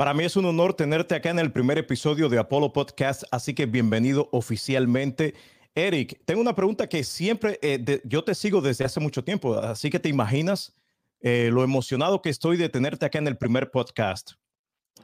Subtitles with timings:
[0.00, 3.52] Para mí es un honor tenerte acá en el primer episodio de Apollo Podcast, así
[3.52, 5.34] que bienvenido oficialmente.
[5.74, 9.90] Eric, tengo una pregunta que siempre, eh, yo te sigo desde hace mucho tiempo, así
[9.90, 10.74] que te imaginas
[11.20, 14.30] eh, lo emocionado que estoy de tenerte acá en el primer podcast.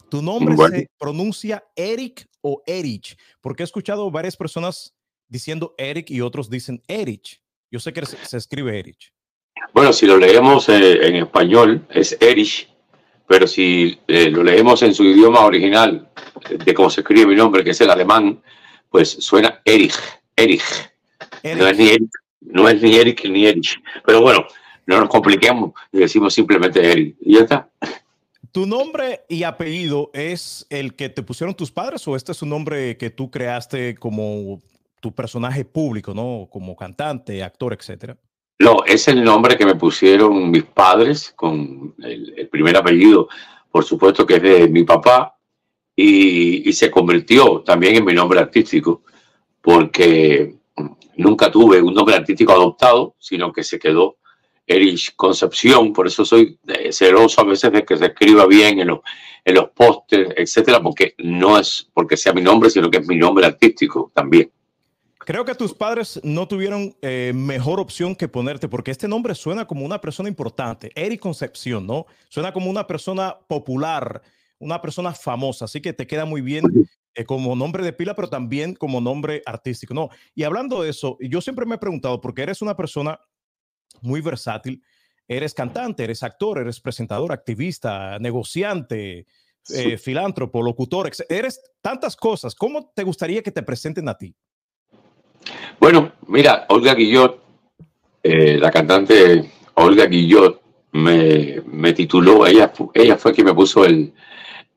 [0.09, 3.19] ¿Tu nombre se pronuncia Eric o Erich?
[3.43, 4.95] Porque he escuchado varias personas
[5.29, 7.43] diciendo Eric y otros dicen Erich.
[7.71, 9.13] Yo sé que se, escribe Erich.
[9.75, 12.75] Bueno, si lo leemos eh, en español es Erich,
[13.27, 16.08] pero si lo leemos en su idioma original,
[16.64, 18.40] de cómo se escribe mi nombre, que es el alemán,
[18.90, 19.96] pues suena Erich.
[20.36, 20.62] Erich.
[21.57, 23.81] No es ni Eric, no es ni Eric ni Erich.
[24.04, 24.46] Pero bueno,
[24.86, 27.17] no nos compliquemos y decimos simplemente Eric.
[27.20, 27.68] Y ya está.
[28.53, 32.48] ¿Tu nombre y apellido es el que te pusieron tus padres o este es un
[32.48, 34.62] nombre que tú creaste como
[35.00, 36.48] tu personaje público, ¿no?
[36.50, 38.17] Como cantante, actor, etcétera?
[38.59, 43.29] No, es el nombre que me pusieron mis padres con el, primer apellido,
[43.70, 45.37] por supuesto que es de mi papá,
[45.95, 49.03] y, se convirtió también en mi nombre artístico
[49.63, 50.55] porque
[51.17, 54.17] nunca tuve un nombre artístico adoptado, sino que se quedó
[54.67, 56.59] Erich Concepción, por eso soy
[56.91, 59.01] celoso a veces de que se escriba bien en los,
[59.45, 63.17] en los pósters, etcétera, porque no es porque sea mi nombre, sino que es mi
[63.17, 64.51] nombre artístico también.
[65.27, 69.67] Creo que tus padres no tuvieron eh, mejor opción que ponerte, porque este nombre suena
[69.67, 70.93] como una persona importante.
[70.95, 72.07] Eric Concepción, ¿no?
[72.29, 74.23] Suena como una persona popular,
[74.61, 76.63] una persona famosa, así que te queda muy bien
[77.13, 79.95] eh, como nombre de pila, pero también como nombre artístico.
[79.95, 83.19] No, y hablando de eso, yo siempre me he preguntado, porque eres una persona
[84.03, 84.81] muy versátil,
[85.27, 89.27] eres cantante, eres actor, eres presentador, activista, negociante,
[89.71, 92.55] eh, filántropo, locutor, eres tantas cosas.
[92.55, 94.37] ¿Cómo te gustaría que te presenten a ti?
[95.78, 97.42] Bueno, mira, Olga Guillot,
[98.22, 104.14] eh, la cantante Olga Guillot, me, me, tituló, ella, ella fue quien me puso el,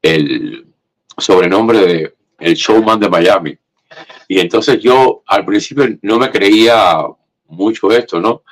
[0.02, 0.66] el
[1.18, 3.58] sobrenombre de el showman de Miami.
[4.28, 7.04] Y entonces yo al principio no me creía
[7.48, 8.44] mucho esto, ¿no?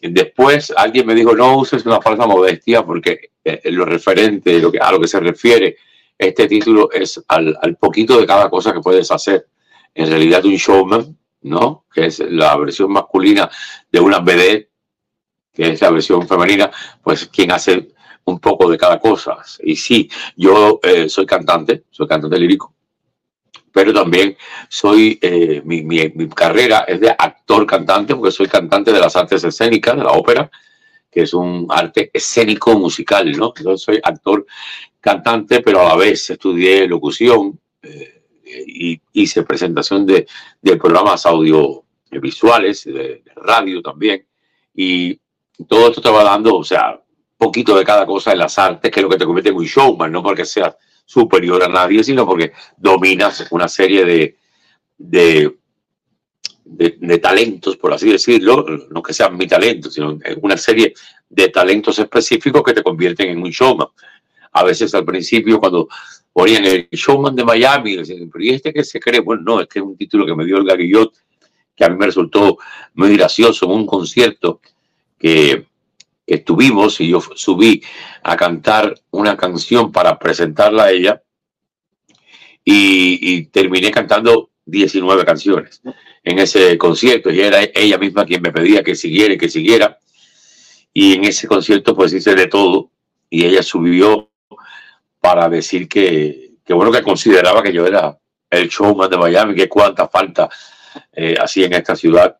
[0.00, 4.78] Después alguien me dijo, no uses una falsa modestia porque eh, lo referente lo que,
[4.78, 5.76] a lo que se refiere
[6.16, 9.46] este título es al, al, poquito de cada cosa que puedes hacer.
[9.94, 11.86] En realidad un showman, ¿no?
[11.92, 13.50] Que es la versión masculina
[13.90, 14.68] de una BD,
[15.52, 16.70] que es la versión femenina,
[17.02, 17.88] pues quien hace
[18.24, 19.38] un poco de cada cosa.
[19.62, 22.74] Y sí, yo eh, soy cantante, soy cantante lírico,
[23.72, 24.36] pero también
[24.68, 29.44] soy, eh, mi, mi, carrera es de actor cantante, porque soy cantante de las artes
[29.44, 30.50] escénicas, de la ópera,
[31.10, 33.52] que es un arte escénico musical, ¿no?
[33.56, 34.46] Entonces soy actor
[35.00, 38.19] cantante, pero a la vez estudié locución eh,
[38.66, 40.26] y hice presentación de,
[40.60, 44.26] de programas audiovisuales, de, de radio también,
[44.74, 45.18] y
[45.68, 47.00] todo esto te va dando, o sea,
[47.36, 49.64] poquito de cada cosa en las artes, que es lo que te convierte en un
[49.64, 54.36] showman, no porque seas superior a nadie, sino porque dominas una serie de,
[54.98, 55.56] de,
[56.64, 60.92] de, talentos, por así decirlo, no que sean mi talento, sino una serie
[61.28, 63.88] de talentos específicos que te convierten en un showman.
[64.52, 65.88] A veces al principio cuando
[66.32, 69.20] ponían el showman de Miami, pero ¿y este que se cree?
[69.20, 71.12] Bueno, no, es que es un título que me dio el Gaguillot,
[71.74, 72.58] que a mí me resultó
[72.94, 74.60] muy gracioso en un concierto
[75.18, 75.66] que
[76.26, 77.82] estuvimos y yo subí
[78.22, 81.22] a cantar una canción para presentarla a ella
[82.64, 85.82] y, terminé cantando 19 canciones
[86.22, 87.30] en ese concierto.
[87.30, 89.98] Y era ella misma quien me pedía que siguiera y que siguiera.
[90.92, 92.90] Y en ese concierto pues hice de todo
[93.28, 94.29] y ella subió
[95.20, 98.16] para decir que, que bueno que consideraba que yo era
[98.48, 100.48] el showman de Miami, que cuánta falta
[101.12, 102.36] eh, hacía en esta ciudad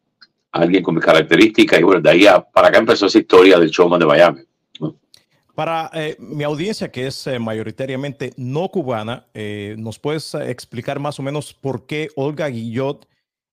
[0.53, 4.01] alguien con mis características y bueno, de ahí para acá empezó esa historia del showman
[4.01, 4.41] de Miami.
[5.55, 11.19] Para eh, mi audiencia que es eh, mayoritariamente no cubana, eh, ¿nos puedes explicar más
[11.19, 13.07] o menos por qué Olga Guillot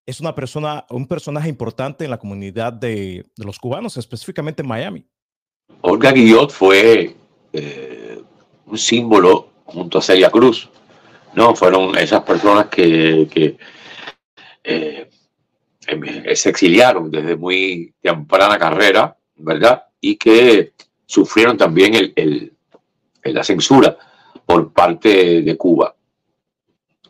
[0.05, 4.69] es una persona, un personaje importante en la comunidad de, de los cubanos, específicamente en
[4.69, 5.05] Miami?
[5.81, 7.15] Olga Guillot fue
[8.67, 10.69] un símbolo junto a Celia Cruz,
[11.33, 11.55] ¿no?
[11.55, 13.57] Fueron esas personas que, que
[15.87, 19.85] Em, se exiliaron desde muy temprana carrera, ¿verdad?
[20.01, 20.73] Y que
[21.05, 22.13] sufrieron también
[23.23, 23.97] la censura
[24.45, 25.95] por parte de Cuba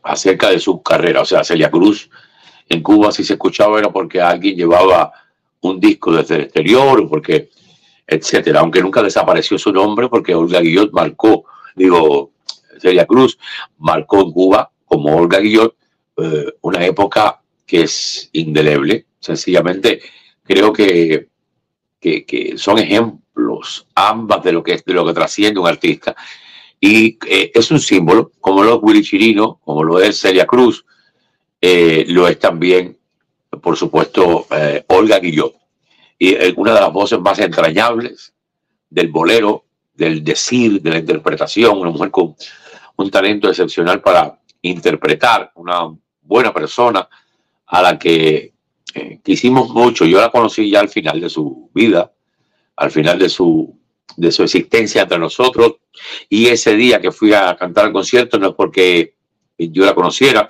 [0.04, 1.22] acerca de su carrera.
[1.22, 2.08] O sea, Celia Cruz
[2.70, 5.12] en Cuba si se escuchaba era porque alguien llevaba
[5.62, 7.50] un disco desde el exterior o porque,
[8.08, 11.44] etcétera, aunque nunca desapareció su nombre porque Olga Guillot marcó,
[11.76, 12.32] digo,
[12.80, 13.38] Celia Cruz
[13.78, 15.76] marcó en Cuba como Olga Guillot
[16.18, 19.06] eh, una época que es indeleble.
[19.20, 20.02] Sencillamente
[20.44, 21.28] creo que,
[22.00, 26.16] que, son ejemplos ambas de lo que, de lo que trasciende un artista.
[26.80, 30.86] Y eh, es un símbolo, como lo es Willy Chirino, como lo es Celia Cruz,
[31.60, 32.98] eh, lo es también,
[33.62, 34.48] por supuesto,
[34.88, 35.56] Olga Guillot.
[36.20, 38.34] Y una de las voces más entrañables
[38.90, 42.36] del bolero, del decir, de la interpretación, una mujer con
[42.96, 47.08] un talento excepcional para interpretar, una buena persona
[47.68, 48.54] a la que
[49.24, 50.06] quisimos mucho.
[50.06, 52.12] Yo la conocí ya al final de su vida,
[52.76, 53.78] al final de su,
[54.16, 55.76] de su existencia entre nosotros.
[56.30, 59.16] Y ese día que fui a cantar el concierto no es porque
[59.58, 60.48] yo la conociera,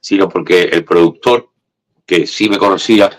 [0.00, 1.50] sino porque el productor,
[2.06, 3.18] que sí me conocía, eh,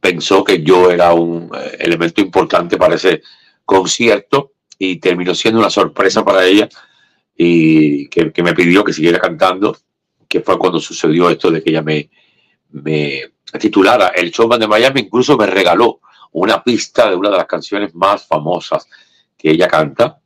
[0.00, 3.22] pensó que yo era un eh, elemento importante para ese
[3.64, 6.68] concierto y terminó siendo una sorpresa para ella
[7.36, 9.76] y que, que, me pidió que siguiera cantando,
[10.28, 12.10] que fue cuando sucedió esto de que ella me,
[12.70, 16.00] me titulara el showman de Miami, incluso me regaló
[16.32, 18.86] una pista de una de las canciones más famosas
[19.36, 20.18] que ella canta,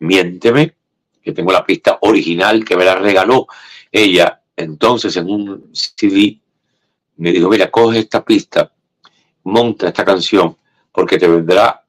[0.00, 0.74] Miénteme,
[1.22, 3.46] que tengo la pista original que me la regaló
[3.90, 6.40] ella entonces en un CD.
[7.16, 8.71] Me dijo, mira, coge esta pista,
[9.44, 10.56] monta esta canción,
[10.92, 11.84] porque te vendrá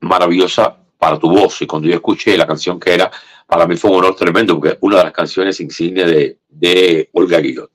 [0.00, 1.60] maravillosa para tu voz.
[1.62, 3.10] Y cuando yo escuché la canción que era,
[3.46, 7.08] para mí fue un honor tremendo, porque es una de las canciones insignia de, de
[7.12, 7.70] Olga Guillot.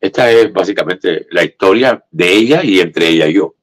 [0.00, 3.54] Esta es básicamente la historia de ella y entre ella y yo.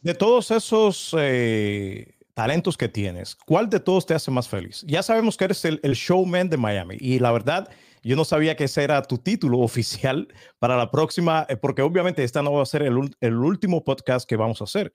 [0.00, 4.84] De todos esos eh, talentos que tienes, ¿cuál de todos te hace más feliz?
[4.86, 7.68] Ya sabemos que eres el, showman de Miami y la verdad,
[8.02, 10.28] yo no sabía que ese era tu título oficial
[10.58, 14.28] para la próxima, eh, porque obviamente esta no va a ser el, el, último podcast
[14.28, 14.92] que vamos a hacer,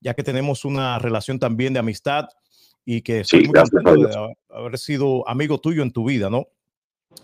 [0.00, 2.28] ya que tenemos una relación también de amistad
[2.84, 6.46] y que sí, muy de haber sido amigo tuyo en tu vida, ¿no?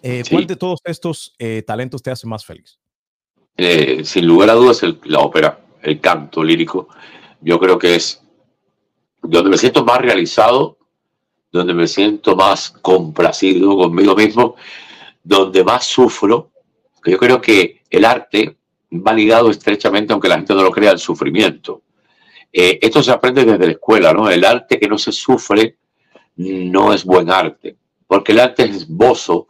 [0.02, 2.78] Eh, ¿Cuál de todos estos eh, talentos te hace más feliz?
[4.02, 6.88] sin lugar a dudas, la ópera, el canto lírico.
[7.40, 8.22] Yo creo que es
[9.22, 10.76] donde me siento más realizado,
[11.52, 14.56] donde me siento más complacido conmigo mismo,
[15.26, 16.52] donde más sufro,
[17.04, 18.56] yo creo que el arte
[18.92, 21.82] va ligado estrechamente, aunque la gente no lo crea, al sufrimiento.
[22.52, 24.30] Eh, esto se aprende desde la escuela, ¿no?
[24.30, 25.78] El arte que no se sufre
[26.36, 27.76] no es buen arte,
[28.06, 29.48] porque el arte es esbozo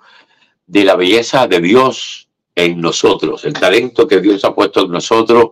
[0.66, 5.50] de la belleza de Dios en nosotros, el talento que Dios ha puesto en nosotros,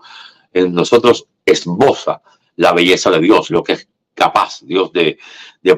[0.54, 2.22] en nosotros esboza
[2.56, 5.18] la belleza de Dios, lo que es capaz Dios de,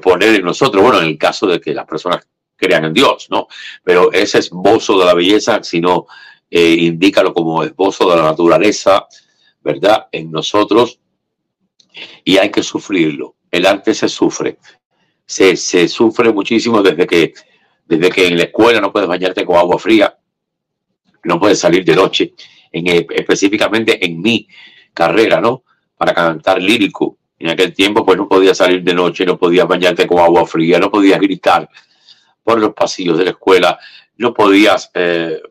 [0.00, 3.48] poner en nosotros, bueno, en el caso de que las personas crean en Dios, ¿no?
[3.84, 6.06] Pero ese esbozo de la belleza, sino
[6.50, 9.06] eh, indícalo como esbozo de la naturaleza,
[9.62, 10.08] ¿verdad?
[10.12, 10.98] En nosotros
[12.24, 13.36] y hay que sufrirlo.
[13.50, 14.58] El arte se sufre,
[15.24, 17.34] se, se sufre muchísimo desde que,
[17.86, 20.16] desde que en la escuela no puedes bañarte con agua fría,
[21.24, 22.34] no puedes salir de noche,
[22.72, 24.48] en, específicamente en mi
[24.92, 25.64] carrera, ¿no?
[25.96, 30.06] Para cantar lírico, en aquel tiempo, pues no podía salir de noche, no podías bañarte
[30.06, 31.68] con agua fría, no podías gritar
[32.46, 33.76] por los pasillos de la escuela,
[34.18, 35.42] no podías, eh,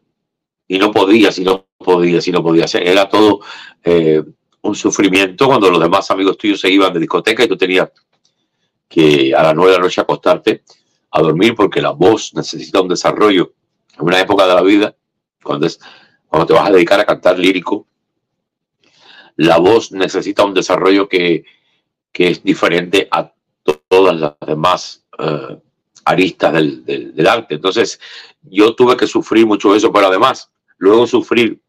[0.68, 2.74] y no podías, y no podías, y no podías.
[2.75, 3.42] Era todo
[3.83, 4.24] eh,
[4.62, 7.89] un sufrimiento cuando los demás amigos tuyos se iban de discoteca y tú tenías
[8.88, 10.63] que a las nueve de la noche acostarte
[11.12, 13.53] a dormir porque la voz necesita un desarrollo
[13.98, 14.95] en una época de la vida,
[15.44, 15.68] cuando,
[16.27, 17.88] cuando te vas a dedicar a cantar lírico,
[19.36, 21.44] la voz necesita un desarrollo que
[22.15, 23.30] que es diferente a
[23.89, 25.59] todas las demás eh,
[26.05, 27.55] aristas del, arte.
[27.55, 27.99] Entonces,
[28.43, 31.59] yo tuve que sufrir mucho eso, pero además, luego sufrir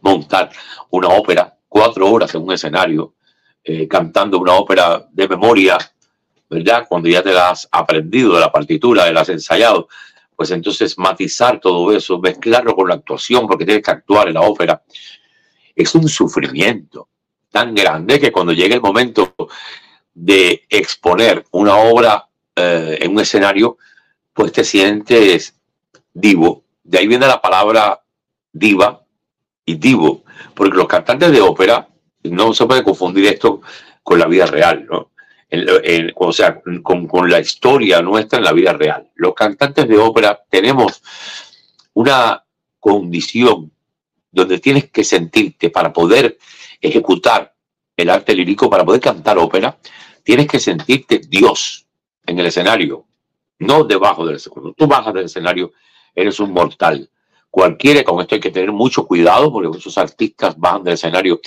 [0.00, 0.50] montar
[0.90, 3.14] una ópera, cuatro horas en un escenario,
[3.64, 5.78] eh, cantando una ópera de memoria,
[6.48, 6.86] ¿verdad?
[6.88, 9.88] Cuando ya te la has aprendido de la partitura, te la has ensayado,
[10.36, 14.42] pues entonces matizar todo eso, mezclarlo con la actuación, porque tienes que actuar en la
[14.42, 14.82] ópera,
[15.74, 17.08] es un sufrimiento
[17.50, 19.34] tan grande que cuando llegue el momento
[20.14, 23.78] de exponer una obra eh, en un escenario,
[24.32, 25.54] pues te sientes
[26.12, 26.64] divo.
[26.82, 28.02] De ahí viene la palabra
[28.52, 29.02] diva
[29.64, 31.88] y divo, porque los cantantes de ópera
[32.24, 33.62] no se puede confundir esto
[34.02, 35.10] con la vida real, ¿no?
[36.16, 39.10] o sea, con, con la historia nuestra en la vida real.
[39.14, 41.02] Los cantantes de ópera tenemos
[41.92, 42.42] una
[42.80, 43.70] condición
[44.30, 46.38] donde tienes que sentirte para poder
[46.80, 47.54] ejecutar
[47.96, 49.76] el arte lírico, para poder cantar ópera,
[50.24, 51.81] tienes que sentirte Dios
[52.26, 53.04] en el escenario,
[53.58, 54.62] no debajo del escenario.
[54.62, 55.72] Cuando tú bajas del escenario,
[56.14, 57.08] eres un mortal.
[57.50, 61.40] Cualquiera, con esto hay que tener mucho cuidado porque esos artistas bajan del escenario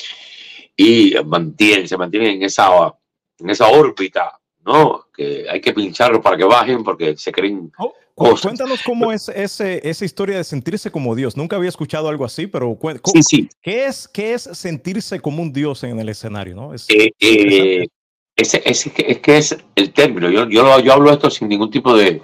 [0.76, 2.94] y mantienen, se mantienen en esa,
[3.40, 5.06] en esa órbita, ¿no?
[5.16, 9.82] Que hay que pincharlo para que bajen porque se creen oh, Cuéntanos cómo es ese,
[9.88, 11.36] esa historia de sentirse como Dios.
[11.36, 13.50] Nunca había escuchado algo así, pero sí, sí.
[13.62, 16.56] ¿qué, es, ¿qué es sentirse como un Dios en el escenario?
[16.56, 16.74] ¿no?
[16.74, 17.88] Eh, eh,
[18.36, 20.30] ese, ese, es que es el término.
[20.30, 22.22] Yo, yo, yo hablo esto sin ningún tipo de,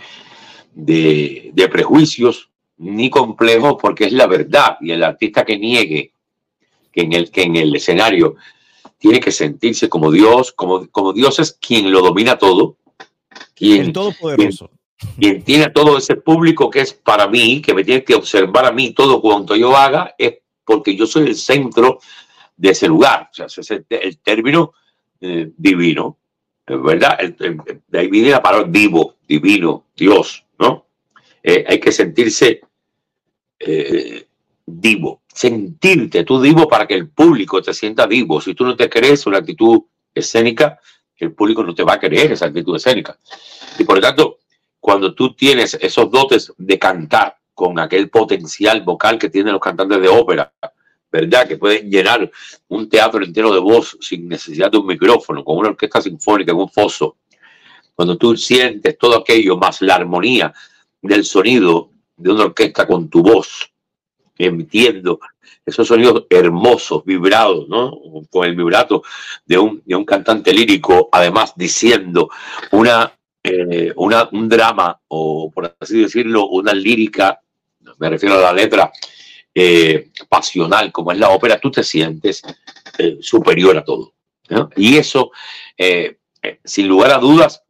[0.73, 4.77] de, de prejuicios ni complejos, porque es la verdad.
[4.81, 6.13] Y el artista que niegue
[6.91, 8.35] que en el, que en el escenario
[8.97, 12.77] tiene que sentirse como Dios, como, como Dios es quien lo domina todo,
[13.55, 14.69] quien, todopoderoso.
[15.17, 18.71] Quien, tiene todo ese público que es para mí, que me tiene que observar a
[18.71, 21.99] mí todo cuanto yo haga, es porque yo soy el centro
[22.55, 23.29] de ese lugar.
[23.31, 24.73] O sea, es el, término
[25.21, 26.17] eh, divino,
[26.65, 27.17] ¿verdad?
[27.19, 30.87] de ahí viene la palabra vivo, divino, Dios, ¿no?
[31.43, 32.61] Eh, hay que sentirse
[33.59, 34.27] eh,
[34.65, 38.41] divo, sentirte tú divo para que el público te sienta vivo.
[38.41, 39.81] Si tú no te crees una actitud
[40.13, 40.79] escénica,
[41.17, 43.17] el público no te va a creer esa actitud escénica.
[43.77, 44.39] Y por lo tanto,
[44.79, 50.01] cuando tú tienes esos dotes de cantar con aquel potencial vocal que tienen los cantantes
[50.01, 50.51] de ópera,
[51.11, 51.47] ¿verdad?
[51.47, 52.31] Que pueden llenar
[52.69, 56.57] un teatro entero de voz sin necesidad de un micrófono, con una orquesta sinfónica en
[56.57, 57.17] un foso.
[57.93, 60.53] Cuando tú sientes todo aquello más la armonía
[61.01, 63.71] del sonido de una orquesta con tu voz,
[64.37, 65.19] emitiendo
[65.65, 67.99] esos sonidos hermosos, vibrados, ¿no?
[68.29, 69.03] Con el vibrato
[69.45, 72.29] de un, de un cantante lírico, además diciendo
[72.71, 73.13] una,
[73.43, 77.39] eh, una, un drama, o por así decirlo, una lírica,
[77.99, 78.91] me refiero a la letra,
[79.53, 82.41] eh, pasional como es la ópera, tú te sientes
[82.97, 84.13] eh, superior a todo.
[84.75, 85.31] Y eso,
[86.65, 87.63] sin lugar a dudas,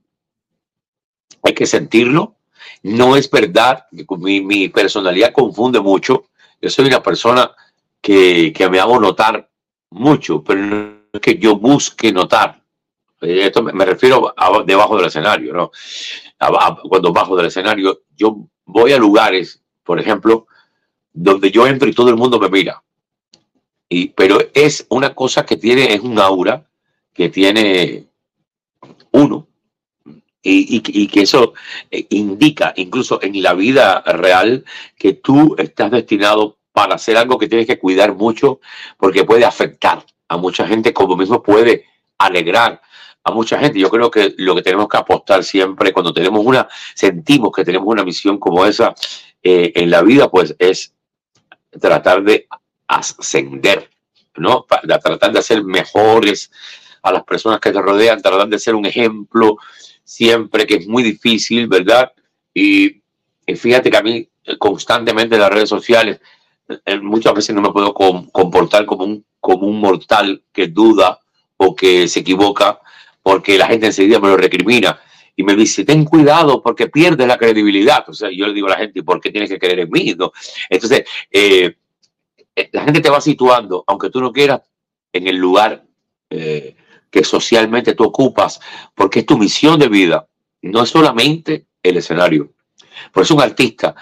[1.43, 2.37] hay que sentirlo.
[2.81, 6.25] No es verdad, mi, mi personalidad confunde mucho
[6.61, 7.51] yo soy una persona
[7.99, 9.49] que, que me hago notar
[9.89, 12.61] mucho, pero es que yo busque notar.
[13.21, 15.71] Eh, esto me, refiero a debajo del escenario, ¿no?
[16.89, 20.47] cuando bajo del escenario, yo voy a lugares, por ejemplo,
[21.13, 22.83] donde yo entro y todo el mundo me mira.
[23.89, 26.65] Y, pero es una cosa que tiene, es un aura
[27.13, 28.05] que tiene
[29.11, 29.47] uno.
[30.43, 31.53] Y, y, que eso
[31.91, 34.65] eh, indica incluso en la vida real
[34.97, 38.59] que tú estás destinado para hacer algo que tienes que cuidar mucho
[38.97, 41.85] porque puede afectar a mucha gente como mismo puede
[42.17, 42.81] alegrar
[43.23, 43.79] a mucha gente.
[43.79, 47.87] Yo creo que lo que tenemos que apostar siempre cuando tenemos una, sentimos que tenemos
[47.87, 48.95] una misión como esa
[49.43, 50.93] eh, en la vida, pues es
[51.79, 52.47] tratar de
[52.87, 53.89] ascender,
[54.35, 54.65] ¿no?
[54.65, 56.51] Para tratar de hacer mejores
[57.01, 59.57] a las personas que te rodean, tratar de ser un ejemplo
[60.03, 62.11] siempre, que es muy difícil, ¿verdad?
[62.53, 63.01] Y,
[63.55, 66.19] fíjate que a mí constantemente en las redes sociales,
[66.85, 71.19] eh, muchas veces no me puedo comportar como un, como un mortal que duda
[71.57, 72.79] o que se equivoca,
[73.21, 74.99] porque la gente enseguida me lo recrimina
[75.41, 78.07] y me dice, ten cuidado porque pierdes la credibilidad.
[78.07, 80.13] O sea, yo le digo a la gente, ¿por qué tienes que creer en mí?
[80.15, 80.31] ¿No?
[80.69, 81.75] Entonces, eh,
[82.55, 84.61] eh, la gente te va situando, aunque tú no quieras,
[85.11, 85.83] en el lugar
[86.29, 88.61] que socialmente tú ocupas,
[88.95, 90.29] porque es tu misión de vida,
[90.61, 92.53] no es solamente el escenario.
[93.11, 93.95] Por eso un artista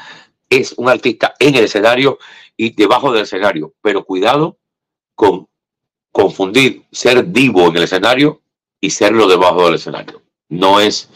[0.47, 2.19] es un artista en el escenario
[2.55, 4.59] y debajo del escenario, pero cuidado
[5.15, 5.47] con
[6.11, 8.41] confundir ser vivo en el escenario
[8.79, 10.21] y serlo debajo del escenario.
[10.49, 11.09] No es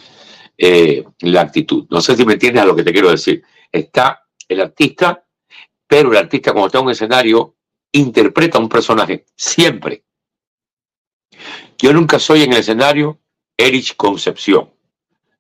[0.58, 1.86] eh, la actitud.
[1.90, 3.44] No sé si me entiendes a lo que te quiero decir.
[3.72, 5.24] Está el artista,
[5.88, 7.56] pero el artista cuando está en un escenario
[7.92, 10.04] interpreta un personaje siempre
[11.84, 13.20] yo nunca soy en el escenario
[13.58, 14.70] Erich Concepción.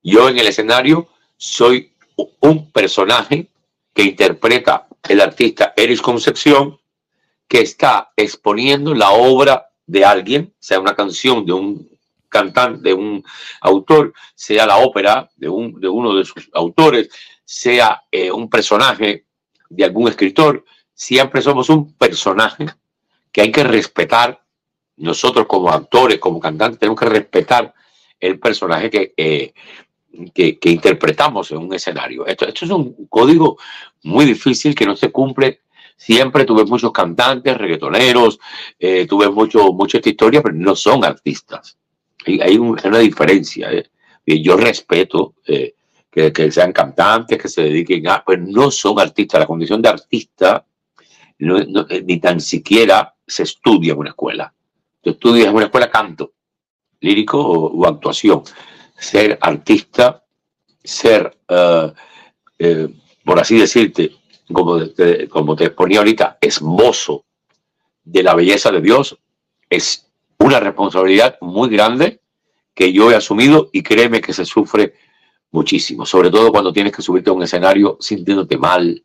[0.03, 1.93] Yo en el escenario soy
[2.41, 3.48] un personaje
[3.93, 6.79] que interpreta el artista Erich Concepción
[7.48, 11.92] que está exponiendo la obra de alguien, sea una canción de un
[12.33, 13.23] cantante, de un
[13.61, 17.09] autor, sea la ópera de, un, de uno de sus autores,
[17.45, 19.25] sea eh, un personaje
[19.69, 22.65] de algún escritor, siempre somos un personaje
[23.31, 24.43] que hay que respetar
[24.97, 27.73] nosotros como actores, como cantantes, tenemos que respetar
[28.19, 29.53] el personaje que, eh,
[30.33, 32.25] que, interpretamos en un escenario.
[32.25, 33.57] Esto, esto es un código
[34.03, 35.61] muy difícil que no se cumple
[35.95, 38.39] siempre tuve muchos cantantes, reggaetoneros,
[38.79, 41.77] eh, tuve mucho, mucha historia, pero no son artistas.
[42.25, 43.71] Hay, una diferencia.
[43.71, 43.89] Eh.
[44.41, 45.75] yo respeto eh,
[46.09, 49.39] que, sean cantantes, que se dediquen a, pero no son artistas.
[49.39, 50.65] La condición de artista
[51.39, 54.53] ni tan siquiera se estudia en una escuela.
[55.01, 56.33] Tú estudias en una escuela canto,
[57.01, 58.43] lírico o, actuación.
[58.97, 60.23] Ser artista,
[60.83, 61.93] ser, eh,
[62.59, 62.87] eh,
[63.23, 64.11] por así decirte,
[64.51, 67.25] como te, como te exponía ahorita, esbozo
[68.03, 69.17] de la belleza de Dios,
[69.69, 70.09] es
[70.43, 72.19] una responsabilidad muy grande
[72.73, 74.93] que yo he asumido y créeme que se sufre
[75.51, 79.01] muchísimo, sobre todo cuando tienes que subirte a un escenario sintiéndote mal,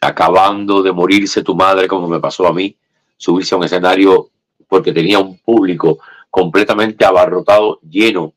[0.00, 2.76] acabando de morirse tu madre, como me pasó a mí,
[3.16, 4.30] subirse a un escenario
[4.68, 5.98] porque tenía un público
[6.30, 8.34] completamente abarrotado, lleno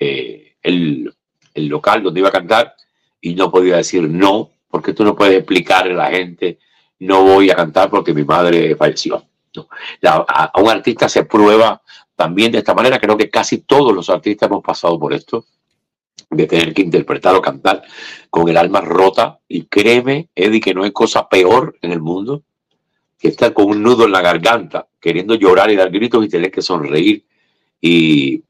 [0.00, 1.14] eh, el,
[1.54, 2.74] el local donde iba a cantar
[3.20, 6.58] y no podía decir no, porque tú no puedes explicarle a la gente,
[6.98, 9.29] no voy a cantar porque mi madre falleció.
[10.02, 11.82] A, un artista se prueba
[12.16, 12.98] también de esta manera.
[12.98, 15.46] Creo que casi todos los artistas hemos pasado por esto,
[16.30, 17.82] de tener que interpretar o cantar
[18.28, 19.40] con el alma rota.
[19.48, 22.42] Y créeme, Eddie, que no hay cosa peor en el mundo
[23.18, 26.50] que estar con un nudo en la garganta, queriendo llorar y dar gritos y tener
[26.50, 27.26] que sonreír
[27.78, 28.42] y,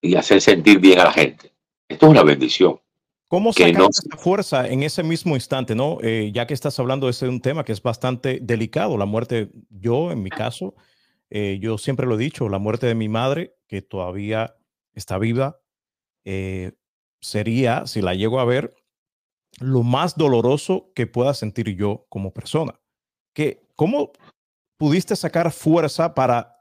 [0.00, 1.52] y hacer sentir bien a la gente.
[1.88, 2.80] Esto es una bendición.
[3.28, 5.98] ¿Cómo sacar esa fuerza en ese mismo instante, no?
[6.00, 9.50] Eh, ya que estás hablando de ese un tema que es bastante delicado, la muerte,
[9.68, 10.74] yo en mi caso,
[11.30, 14.56] eh, yo siempre lo he dicho, la muerte de mi madre, que todavía
[14.94, 15.58] está viva,
[16.24, 16.72] eh,
[17.20, 18.74] sería, si la llego a ver,
[19.58, 22.78] lo más doloroso que pueda sentir yo como persona.
[23.32, 24.12] Que, ¿Cómo
[24.76, 26.56] pudiste sacar fuerza para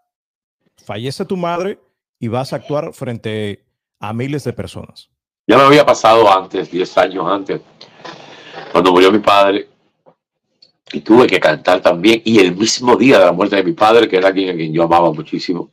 [0.77, 1.79] fallece tu madre
[2.19, 3.65] y vas a actuar frente
[3.99, 5.14] a miles de personas?
[5.47, 7.61] Ya me había pasado antes, 10 años antes,
[8.71, 9.69] cuando murió mi padre,
[10.91, 14.07] y tuve que cantar también, y el mismo día de la muerte de mi padre,
[14.07, 15.71] que era quien, yo amaba muchísimo,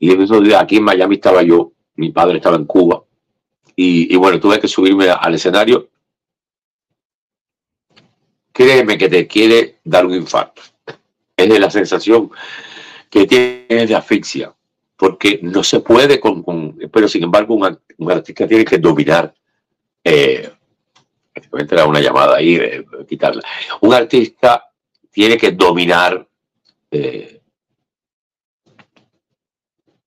[0.00, 3.04] y el mismo día aquí en Miami estaba yo, mi padre estaba en Cuba,
[3.76, 5.88] y, y bueno, tuve que subirme al escenario.
[8.52, 10.62] Créeme que te quiere dar un infarto.
[11.36, 12.30] Es de la sensación
[13.10, 14.55] que tienes de asfixia
[14.96, 19.34] porque no se puede con, pero sin embargo un, artista tiene que dominar,
[20.02, 20.50] eh,
[21.70, 22.58] era una llamada ahí,
[23.06, 23.42] quitarla,
[23.82, 24.64] un artista
[25.10, 26.26] tiene que dominar,
[26.90, 27.40] eh,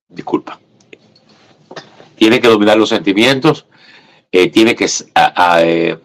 [0.07, 0.59] disculpa,
[2.15, 3.67] tiene que dominar los sentimientos,
[4.31, 4.87] eh, tiene que
[5.63, 5.97] eh,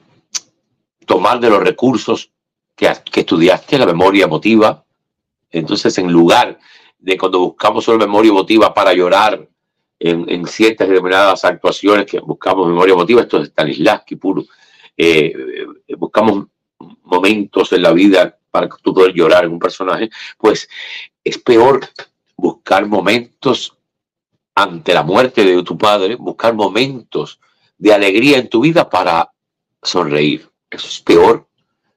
[1.07, 2.31] tomar de los recursos
[2.77, 4.85] que, que estudiaste, la memoria emotiva,
[5.51, 6.59] entonces en lugar
[7.05, 9.47] de cuando buscamos solo memoria emotiva para llorar
[9.99, 14.45] en, ciertas determinadas actuaciones que buscamos memoria emotiva, esto es Stanislavski puro.
[14.97, 15.33] Eh,
[15.87, 16.47] eh, buscamos
[17.03, 20.69] momentos en la vida para que tú puedas llorar en un personaje, pues
[21.23, 21.81] es peor
[22.37, 23.77] buscar momentos
[24.55, 27.39] ante la muerte de tu padre, buscar momentos
[27.77, 29.31] de alegría en tu vida para
[29.83, 30.49] sonreír.
[30.71, 31.49] Eso es peor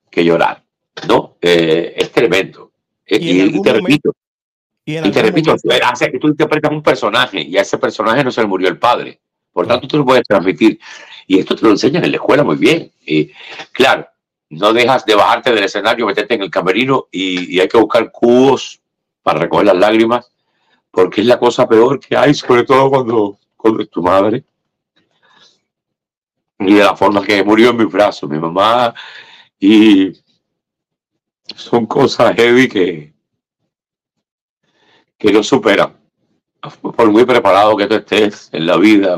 [0.10, 0.64] que llorar,
[1.08, 1.38] ¿no?
[1.42, 2.72] Eh, es tremendo.
[3.06, 4.12] Y, te repito,
[4.90, 8.40] y, te repito, hace que tú interpretas un personaje y a ese personaje no se
[8.40, 9.20] le murió el padre.
[9.52, 10.80] Por tanto, tú lo puedes transmitir.
[11.28, 12.90] Y esto te lo enseñan en la escuela muy bien.
[13.06, 13.30] Y
[13.74, 14.08] claro,
[14.50, 18.80] no dejas de bajarte del escenario, meterte en el camerino y, hay que buscar cubos
[19.24, 20.32] para recoger las lágrimas,
[20.90, 24.46] porque es la cosa peor que hay, sobre todo cuando, cuando es tu madre.
[26.60, 28.94] Y de la forma que murió en mis brazos, mi mamá.
[29.60, 30.14] Y
[31.58, 33.17] son cosas heavy que,
[35.18, 35.94] que lo supera.
[36.82, 39.18] Por muy preparado que tú estés en la vida,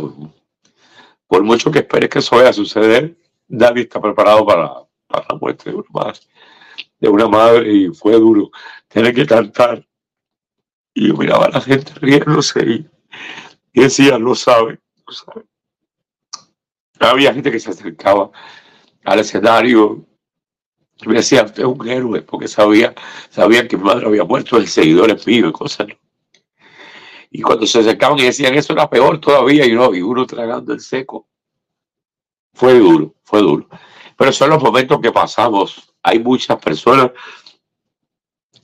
[1.28, 4.74] por mucho que esperes que eso vaya a suceder, nadie está preparado para,
[5.08, 5.72] para la muerte
[7.00, 8.52] de una, madre y fue duro
[8.88, 9.86] tener que cantar.
[10.94, 12.90] Y yo miraba a la gente riéndose y,
[13.74, 15.46] y decía, lo sabe, lo sabe.
[17.00, 18.32] Había gente que se acercaba
[19.06, 20.06] al escenario
[21.06, 22.94] me decía, usted es un héroe, porque sabía,
[23.30, 25.88] sabía que mi madre había muerto, el seguidor es mío y cosas.
[27.32, 30.74] Y cuando se acercaban y decían eso era peor todavía, y no, y uno tragando
[30.74, 31.28] el seco.
[32.54, 33.70] Fue duro, fue duro.
[34.18, 35.94] Pero son los momentos que pasamos.
[36.04, 37.12] Hay muchas personas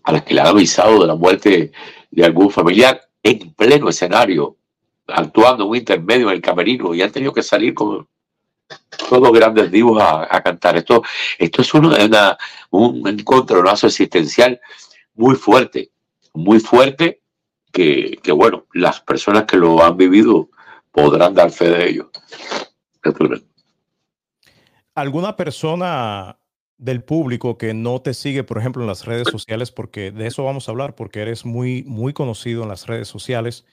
[0.03, 1.71] a las que le han avisado de la muerte
[2.11, 4.57] de algún familiar en pleno escenario,
[5.07, 8.07] actuando en un intermedio en el camerino, y han tenido que salir como
[9.09, 10.77] todos grandes divos a, cantar.
[10.77, 11.03] Esto,
[11.37, 12.37] esto es una,
[12.71, 14.59] un encontronazo existencial
[15.15, 15.91] muy fuerte,
[16.33, 17.21] muy fuerte,
[17.71, 20.49] que, bueno, las personas que lo han vivido
[20.91, 22.11] podrán dar fe de ello.
[24.93, 26.37] ¿Alguna persona
[26.77, 30.43] del público que no te sigue, por ejemplo, en las redes sociales, porque de eso
[30.43, 33.65] vamos a hablar, porque eres muy, muy conocido en las redes sociales,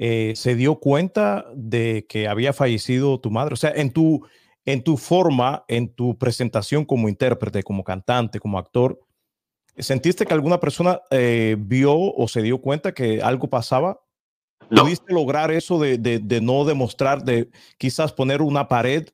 [0.00, 3.54] eh, se dio cuenta de que había fallecido tu madre?
[3.54, 4.24] O sea, en tu,
[4.64, 9.00] en tu forma, en tu presentación como intérprete, como cantante, como actor,
[9.76, 14.00] ¿sentiste que alguna persona eh, vio o se dio cuenta que algo pasaba?
[14.70, 19.08] ¿Pudiste lograr eso de, de, no demostrar, de quizás poner una pared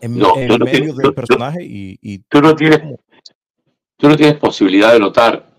[0.00, 1.58] en, medio del personaje?
[1.62, 2.80] Y, tú, no tienes,
[3.96, 5.50] tú no tienes posibilidad de notar.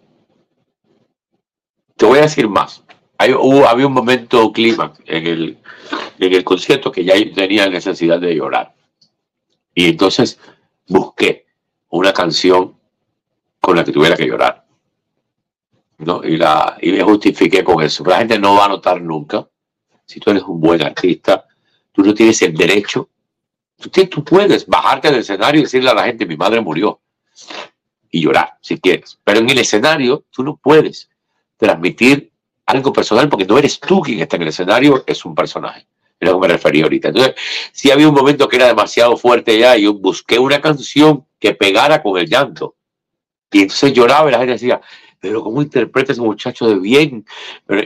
[1.98, 2.82] Te voy a decir más
[3.22, 5.58] había un momento clima en el,
[6.20, 8.74] en el concierto que ya tenía necesidad de llorar.
[9.74, 10.40] Y entonces
[10.88, 11.46] busqué
[11.90, 12.76] una canción
[13.60, 14.66] con la que tuviera que llorar.
[16.00, 16.24] ¿no?
[16.24, 18.04] Y, la, y me justifiqué con eso.
[18.06, 19.48] la gente no va a notar nunca.
[20.06, 21.46] Si tú eres un buen artista,
[21.92, 23.10] tú no tienes el derecho.
[23.78, 27.00] Tú, tú puedes bajarte del escenario y decirle a la gente, mi madre murió.
[28.10, 29.18] Y llorar, si quieres.
[29.24, 31.10] Pero en el escenario, tú no puedes
[31.58, 32.31] transmitir
[32.72, 35.88] algo personal porque no eres tú quien está en el escenario, es un personaje.
[36.20, 37.10] Es lo que me refería ahorita.
[37.10, 37.36] Entonces,
[37.72, 41.56] sí había un momento que era demasiado fuerte ya y yo busqué una canción que
[41.56, 42.76] pegara con el llanto.
[43.52, 44.82] Y entonces lloraba y la gente decía,
[45.20, 47.26] pero ¿cómo interpreta ese muchacho de bien?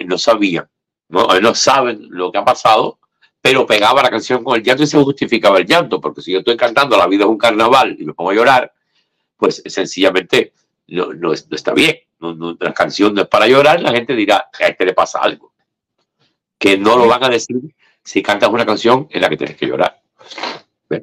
[0.05, 0.67] No sabían,
[1.09, 1.27] ¿no?
[1.39, 2.99] no saben lo que ha pasado,
[3.41, 6.39] pero pegaba la canción con el llanto y se justificaba el llanto, porque si yo
[6.39, 8.73] estoy cantando La vida es un carnaval y me pongo a llorar,
[9.37, 10.53] pues sencillamente
[10.87, 11.95] no, no, está bien.
[12.33, 15.53] La canción no es para llorar, la gente dirá, a este le pasa algo.
[16.57, 17.57] Que no lo van a decir
[18.03, 20.01] si cantas una canción en la que tienes que llorar.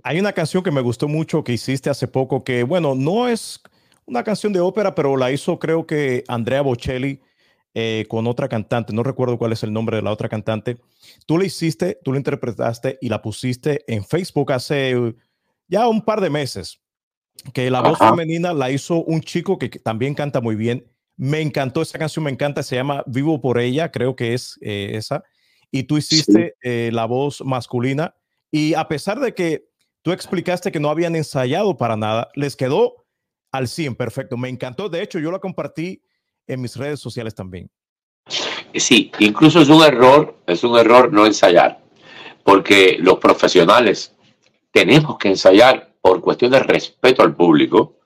[0.02, 3.60] Hay una canción que me gustó mucho que hiciste hace poco que, bueno, no es
[4.04, 7.20] una canción de ópera, pero la hizo creo que Andrea Bocelli
[7.74, 8.92] eh, con otra cantante.
[8.92, 10.76] No recuerdo cuál es el nombre de la otra cantante.
[11.26, 15.14] Tú la hiciste, tú la interpretaste y la pusiste en Facebook hace
[15.68, 16.80] ya un par de meses.
[17.54, 20.86] Que la voz femenina la hizo un chico que, también canta muy bien.
[21.16, 22.62] Me encantó esa canción, me encanta.
[22.62, 25.22] Se llama Vivo por ella, creo que es eh, esa
[25.72, 28.14] y tú hiciste eh, la voz masculina.
[28.52, 29.64] Y a pesar de que
[30.02, 33.06] tú explicaste que no habían ensayado para nada, les quedó
[33.50, 34.36] al 100 perfecto.
[34.36, 34.90] Me encantó.
[34.90, 36.02] De hecho, yo la compartí
[36.46, 37.70] en mis redes sociales también.
[38.74, 41.82] Sí, incluso es un error, es un error no ensayar,
[42.44, 44.14] porque los profesionales
[44.70, 47.98] tenemos que ensayar por cuestión de respeto al público,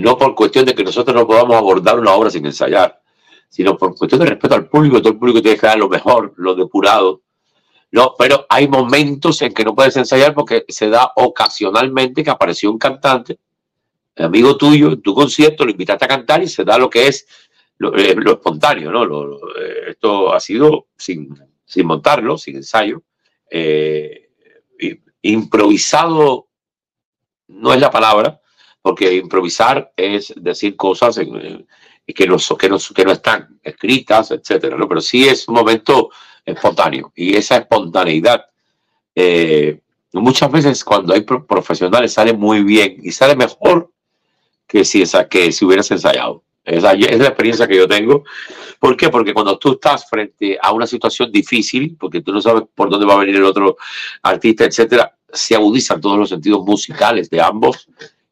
[0.00, 3.00] no por cuestión de que nosotros no podamos abordar una obra sin ensayar
[3.48, 6.34] sino por cuestión de respeto al público, todo el público tiene que dar lo mejor,
[6.36, 7.22] lo depurado.
[7.90, 12.70] No, pero hay momentos en que no puedes ensayar porque se da ocasionalmente que apareció
[12.70, 13.38] un cantante,
[14.16, 17.26] amigo tuyo, en tu concierto, lo invitaste a cantar y se da lo que es
[17.78, 19.04] lo, eh, espontáneo, ¿no?
[19.58, 21.34] Eh, esto ha sido sin,
[21.64, 23.02] sin montarlo, sin ensayo.
[23.50, 24.26] Eh,
[25.22, 26.48] improvisado
[27.48, 28.40] no es la palabra,
[28.88, 31.66] porque improvisar es decir cosas en,
[32.06, 34.88] que no, que, no, que no están escritas, etcétera, ¿no?
[34.88, 36.08] Pero sí es un momento
[36.42, 38.46] espontáneo y esa espontaneidad
[39.14, 39.78] eh,
[40.14, 43.90] muchas veces cuando hay profesionales sale muy bien y sale mejor
[44.66, 46.42] que si, esa, que si hubieras ensayado.
[46.64, 48.24] Esa es la experiencia que yo tengo.
[48.80, 49.10] ¿Por qué?
[49.10, 53.04] Porque cuando tú estás frente a una situación difícil, porque tú no sabes por dónde
[53.04, 53.76] va a venir el otro
[54.22, 57.86] artista, etcétera, se agudizan todos los sentidos musicales de ambos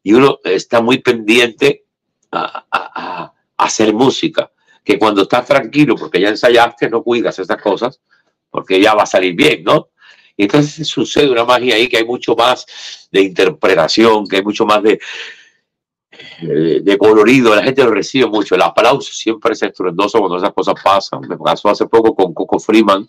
[0.07, 1.83] y uno está muy pendiente
[2.31, 4.49] a hacer música,
[4.81, 7.99] que cuando estás tranquilo, porque ya ensayaste, no cuidas esas cosas,
[8.49, 9.89] porque ya va a salir bien, ¿no?
[10.37, 12.65] Y entonces sucede una magia ahí que hay mucho más
[13.11, 14.97] de interpretación, que hay mucho más de,
[16.39, 20.53] eh, de colorido, la gente lo recibe mucho, el aplauso siempre es estruendoso cuando esas
[20.53, 21.19] cosas pasan.
[21.27, 23.05] Me pasó hace poco con Coco Freeman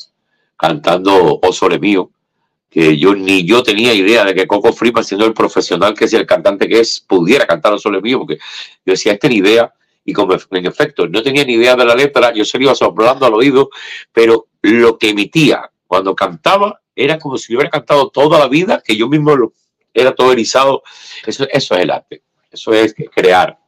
[0.57, 2.11] cantando O Sole Mío,
[2.71, 6.13] que yo ni yo tenía idea de que Coco Freeman, siendo el profesional que es
[6.13, 8.37] el cantante que es, pudiera cantar O Sole Mío, porque
[8.85, 9.73] yo decía, este ni idea
[10.05, 12.75] y como en efecto no tenía ni idea de la letra, yo se lo iba
[12.75, 13.71] soplando al oído,
[14.13, 18.97] pero lo que emitía cuando cantaba era como si hubiera cantado toda la vida, que
[18.97, 19.53] yo mismo lo,
[19.95, 20.83] era todo erizado.
[21.27, 23.59] Eso, eso es el arte, eso es crear.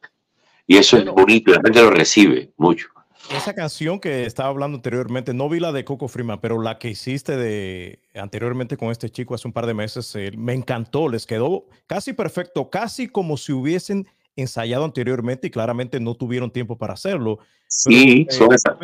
[0.67, 2.87] Y eso es bonito, la gente lo recibe mucho.
[3.29, 6.89] Esa canción que estaba hablando anteriormente, no vi la de Coco Freeman, pero la que
[6.89, 11.25] hiciste de anteriormente con este chico hace un par de meses, eh, me encantó, les
[11.25, 16.93] quedó casi perfecto, casi como si hubiesen ensayado anteriormente y claramente no tuvieron tiempo para
[16.93, 17.39] hacerlo.
[17.67, 18.75] Sí, eh, son, esas,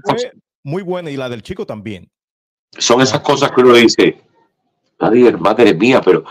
[0.00, 0.30] cosas.
[0.62, 2.10] Muy buena y la del chico también.
[2.78, 4.20] Son esas cosas que uno dice,
[5.38, 6.24] madre mía, pero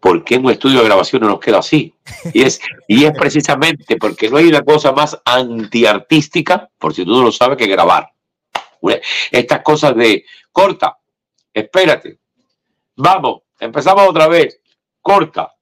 [0.00, 1.94] ¿por qué en un estudio de grabación no nos queda así?
[2.32, 7.12] Y es, y es precisamente porque no hay una cosa más antiartística, por si tú
[7.12, 8.12] no lo sabes, que grabar.
[9.30, 10.98] Estas cosas de corta,
[11.52, 12.18] espérate,
[12.96, 14.60] vamos, empezamos otra vez,
[15.00, 15.54] corta,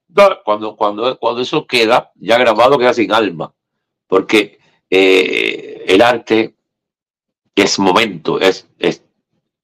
[0.44, 3.52] cuando, cuando, cuando eso queda, ya grabado, queda sin alma,
[4.06, 6.54] porque eh, el arte
[7.54, 9.02] es momento, es, es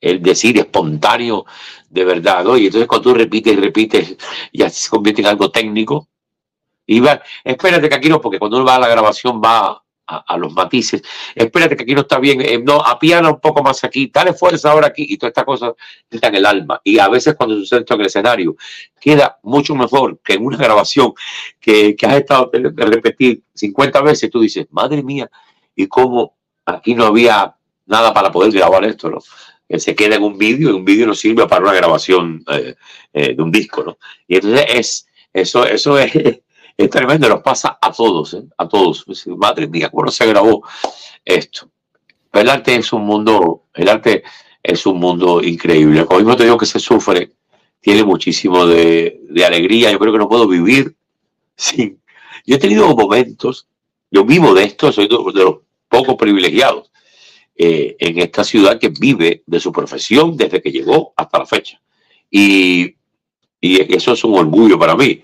[0.03, 1.47] el decir espontáneo
[1.89, 2.59] de verdad, ¿no?
[2.59, 4.17] Y entonces cuando tú repites y repites,
[4.53, 6.09] ya se convierte en algo técnico.
[6.85, 10.37] Y va, espérate que aquí no, porque cuando uno va a la grabación va a,
[10.37, 11.03] los matices.
[11.35, 14.73] Espérate que aquí no está bien, eh, no, apiana un poco más aquí, dale fuerza
[14.73, 15.73] ahora aquí y todas estas cosas
[16.11, 16.81] en el alma.
[16.85, 18.57] Y a veces cuando sucede esto en el escenario,
[19.01, 21.15] queda mucho mejor que en una grabación
[21.61, 25.31] que, que has estado de repetir 50 veces, tú dices, madre mía,
[25.75, 26.37] y cómo
[26.67, 27.55] aquí no había
[27.87, 29.19] nada para poder grabar esto, ¿no?
[29.79, 32.75] Se queda en un vídeo y un vídeo no sirve para una grabación eh,
[33.13, 33.99] eh, de un disco, ¿no?
[34.29, 36.13] Y entonces es, eso, eso es
[36.91, 38.43] tremendo, nos pasa a todos, ¿eh?
[38.59, 39.05] a todos.
[39.37, 40.63] Madre mía, ¿cómo no se grabó
[41.25, 41.69] esto?
[42.33, 44.23] el arte es un mundo, el arte
[44.63, 46.07] es un mundo increíble.
[46.07, 47.33] Como mismo te digo que se sufre,
[47.81, 49.91] tiene muchísimo de, de alegría.
[49.91, 50.95] Yo creo que no puedo vivir
[51.57, 52.01] sin.
[52.47, 53.69] Yo he tenido momentos,
[54.11, 55.57] yo vivo de esto, soy de los
[55.89, 56.92] pocos privilegiados
[57.55, 61.81] eh, en esta ciudad que vive de su profesión desde que llegó hasta la fecha.
[62.31, 62.97] Y,
[63.61, 65.23] y eso es un orgullo para mí.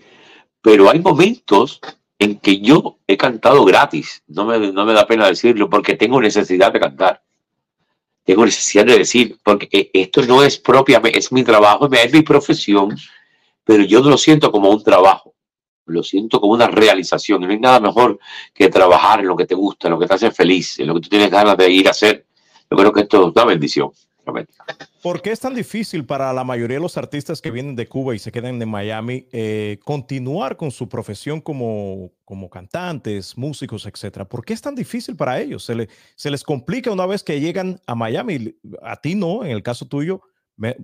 [0.61, 1.81] Pero hay momentos
[2.19, 6.21] en que yo he cantado gratis, no me, no me da pena decirlo, porque tengo
[6.21, 7.23] necesidad de cantar.
[8.25, 12.23] Tengo necesidad de decir, porque e, esto no es propia, es mi trabajo, es mi
[12.23, 12.97] profesión,
[13.65, 15.35] pero yo no lo siento como un trabajo,
[15.89, 17.43] lo siento como una realización.
[17.43, 18.19] No hay nada mejor
[18.55, 20.95] que trabajar en lo que te gusta, en lo que te hace feliz, en lo
[20.95, 22.27] que tú tienes ganas de ir a hacer.
[22.71, 23.91] Yo creo que esto es una bendición.
[25.03, 28.15] ¿Por qué es tan difícil para la mayoría de los artistas que vienen de Cuba
[28.15, 34.29] y se quedan en Miami eh, continuar con su profesión como, como cantantes, músicos, etcétera?
[34.29, 35.65] ¿Por qué es tan difícil para ellos?
[35.65, 38.55] ¿Se, le, se les complica una vez que llegan a Miami?
[38.83, 40.21] A ti no, en el caso tuyo,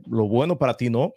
[0.07, 1.12] lo bueno para ti no.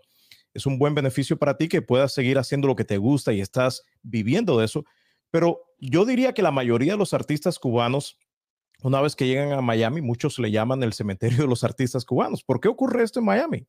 [0.58, 3.41] Es un buen beneficio para ti que puedas seguir haciendo lo que te gusta y
[3.41, 4.86] estás viviendo de eso.
[5.30, 8.17] Pero yo diría que la mayoría de los artistas cubanos
[8.84, 12.43] una vez que llegan a Miami, muchos le llaman el cementerio de los artistas cubanos.
[12.43, 13.65] ¿Por qué ocurre esto en Miami?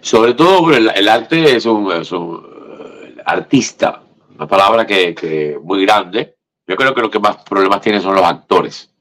[0.00, 4.02] Sobre todo el, arte es un, eh, artista,
[4.34, 6.36] una palabra que, que, muy grande.
[6.66, 8.91] Yo creo que lo que más problemas tienen son los actores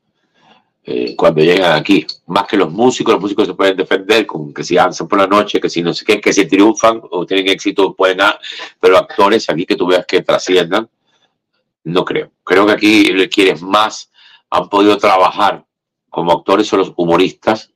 [0.84, 2.06] eh, cuando llegan aquí.
[2.28, 5.28] Más que los músicos, los músicos se pueden defender con que si avanzan por la
[5.28, 8.20] noche, que si no sé qué, que si triunfan o tienen éxito pueden,
[8.80, 10.90] pero actores aquí que tú veas que trasciendan,
[11.84, 12.32] no creo.
[12.44, 14.12] Creo que aquí quieres más
[14.50, 15.66] han podido trabajar
[16.10, 17.72] como actores son los humoristas,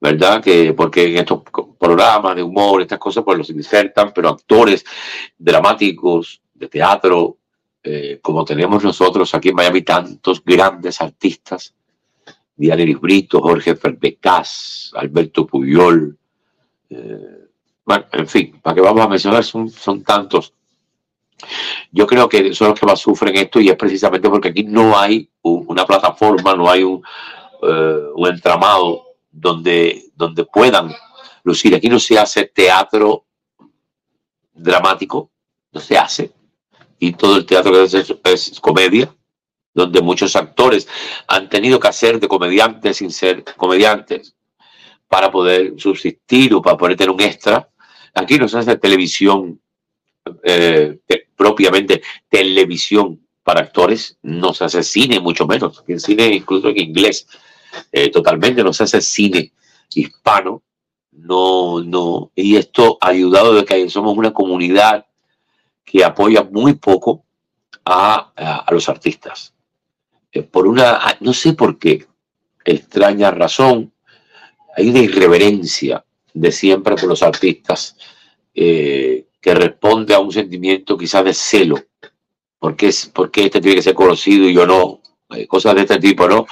[0.00, 0.42] ¿verdad?
[0.42, 1.42] Que porque en estos
[1.78, 4.84] programas de humor, estas cosas, pues los insertan, pero actores
[5.36, 7.38] dramáticos, de teatro,
[7.82, 11.74] eh, como tenemos nosotros aquí en Miami, tantos grandes artistas,
[12.58, 16.18] Diana Brito, Jorge Ferbecas, Alberto Puyol,
[16.90, 17.48] eh,
[17.86, 20.52] bueno, en fin, para que vamos a mencionar, son, son tantos
[21.92, 24.98] yo creo que son los que más sufren esto y es precisamente porque aquí no
[24.98, 27.02] hay una plataforma, no hay un,
[27.62, 30.92] eh, un entramado donde, donde puedan
[31.44, 31.74] lucir.
[31.74, 33.24] Aquí no se hace teatro
[34.52, 35.30] dramático,
[35.72, 36.32] no se hace.
[36.98, 39.14] Y todo el teatro que es, es comedia,
[39.74, 40.88] donde muchos actores
[41.26, 44.34] han tenido que hacer de comediantes sin ser comediantes
[45.08, 47.68] para poder subsistir o para poder tener un extra.
[48.14, 49.60] Aquí no se hace televisión
[50.42, 50.98] eh,
[51.36, 55.82] propiamente televisión para actores, no se hace cine, mucho menos.
[55.86, 57.26] En cine, incluso en inglés,
[57.90, 59.52] eh, totalmente no se hace cine
[59.94, 60.62] hispano.
[61.12, 62.30] No, no.
[62.34, 65.06] Y esto ha ayudado de que somos una comunidad
[65.84, 67.24] que apoya muy poco
[67.84, 69.54] a, a, los artistas.
[70.32, 72.06] Eh, por una, no sé por qué,
[72.64, 73.92] extraña razón,
[74.76, 77.96] hay una irreverencia de siempre por los artistas.
[78.54, 81.78] Eh, que responde a un sentimiento quizás de celo.
[82.58, 85.00] porque es, porque este tiene que ser conocido y yo no?
[85.30, 86.46] Eh, cosas de este tipo, ¿no?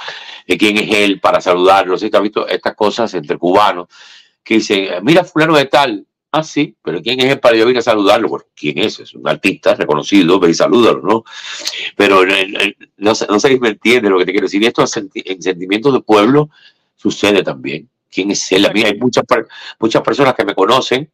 [0.45, 1.97] ¿Quién es él para saludarlo?
[1.97, 2.09] ¿Sí?
[2.09, 3.87] ¿Te has visto estas cosas entre cubanos
[4.41, 6.06] que dicen, mira fulano de tal?
[6.31, 8.27] Ah, sí, pero ¿quién es él para yo ir a saludarlo?
[8.27, 8.99] Bueno, ¿quién es?
[8.99, 11.23] Es un artista reconocido, ve y salúdalo, ¿no?
[11.95, 14.63] Pero no, no sé si me entiende lo que te quiero decir.
[14.65, 16.49] Esto en sentimientos de pueblo
[16.95, 17.89] sucede también.
[18.09, 18.65] ¿Quién es él?
[18.65, 19.23] A mí hay muchas,
[19.79, 21.09] muchas personas que me conocen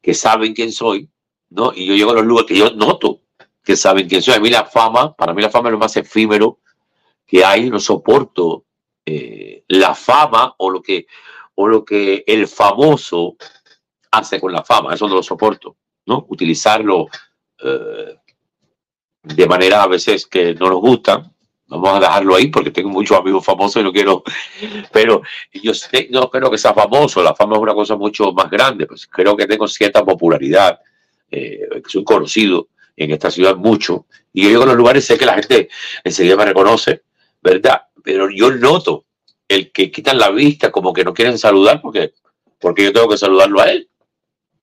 [0.00, 1.08] que saben quién soy,
[1.50, 1.72] ¿no?
[1.74, 3.20] Y yo llego a los lugares que yo noto
[3.62, 4.34] que saben quién soy.
[4.34, 6.60] A mí la fama, para mí la fama es lo más efímero
[7.26, 8.64] que hay, no soporto
[9.04, 11.06] eh, la fama o lo, que,
[11.54, 13.36] o lo que el famoso
[14.10, 16.26] hace con la fama, eso no lo soporto, ¿no?
[16.28, 17.08] Utilizarlo
[17.62, 18.16] eh,
[19.22, 21.30] de manera a veces que no nos gusta,
[21.70, 24.24] Vamos a dejarlo ahí porque tengo muchos amigos famosos y no quiero.
[24.92, 25.72] Pero yo
[26.10, 27.22] no creo que sea famoso.
[27.22, 28.86] La fama es una cosa mucho más grande.
[28.86, 30.80] Pues creo que tengo cierta popularidad.
[31.30, 34.06] Eh, soy conocido en esta ciudad mucho.
[34.32, 35.68] Y yo llego a los lugares sé que la gente
[36.02, 37.02] enseguida me reconoce,
[37.40, 37.82] ¿verdad?
[38.02, 39.04] Pero yo noto
[39.46, 42.14] el que quitan la vista, como que no quieren saludar porque,
[42.58, 43.88] porque yo tengo que saludarlo a él.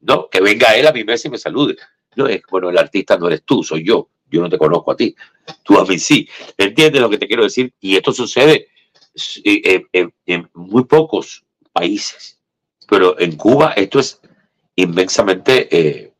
[0.01, 1.75] No, que venga él a mi mesa y me salude.
[2.15, 4.95] No es, bueno, el artista no eres tú, soy yo yo no te conozco a
[4.95, 5.15] ti,
[5.63, 6.27] tú a mí sí.
[6.57, 7.73] ¿Entiendes lo que te quiero decir?
[7.79, 8.69] Y esto sucede
[9.43, 12.39] eh, eh, en, muy pocos países,
[12.87, 14.19] pero en Cuba esto es
[14.75, 16.13] inmensamente eh,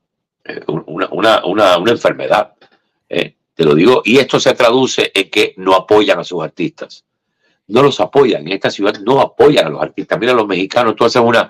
[0.67, 2.53] una, una, una, una, enfermedad.
[3.07, 7.03] te lo digo, y esto se traduce en que no apoyan a sus artistas.
[7.67, 8.47] No los apoyan.
[8.47, 10.17] En esta ciudad no apoyan a los artistas.
[10.17, 11.49] Mira, los mexicanos, tú haces una,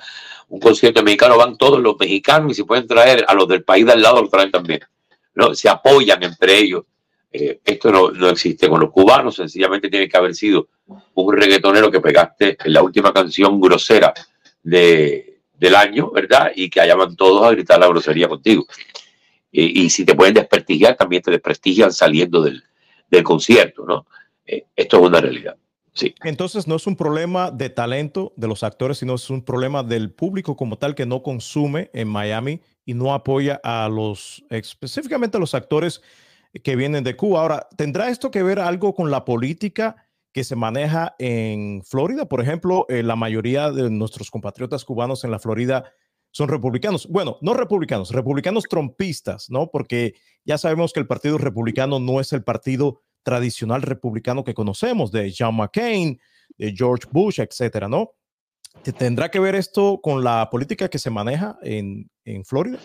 [0.49, 3.86] un concierto mexicano, van todos los mexicanos y si pueden traer a los del país
[3.86, 4.79] de al lado, los traen también.
[5.36, 5.53] ¿no?
[5.53, 6.83] se apoyan entre ellos.
[7.31, 10.69] Eh, esto no, no, existe con los cubanos, sencillamente tiene que haber sido
[11.13, 14.13] un reggaetonero que pegaste en la última canción grosera
[14.63, 16.51] de, del año, ¿verdad?
[16.55, 18.65] Y que llaman todos a gritar la grosería contigo.
[19.51, 22.63] y si te pueden desprestigiar, también te desprestigian saliendo del,
[23.10, 24.05] del concierto, ¿no?
[24.45, 25.55] Eh, esto es una realidad.
[26.23, 30.12] Entonces no es un problema de talento de los actores, sino es un problema del
[30.12, 35.39] público como tal que no consume en Miami y no apoya a los, específicamente a
[35.39, 36.01] los actores
[36.63, 37.41] que vienen de Cuba.
[37.41, 39.95] Ahora, ¿tendrá esto que ver algo con la política
[40.31, 42.27] que se maneja en Florida?
[42.27, 45.91] Por ejemplo, eh, la mayoría de nuestros compatriotas cubanos en la Florida
[46.31, 47.07] son republicanos.
[47.07, 49.71] Bueno, no republicanos, republicanos trompistas, ¿no?
[49.71, 55.11] Porque ya sabemos que el Partido Republicano no es el partido tradicional republicano que conocemos
[55.11, 56.17] de John McCain,
[56.57, 58.11] de George Bush, etcétera, ¿no?
[58.97, 62.79] ¿Tendrá que ver esto con la política que se maneja en, en Florida?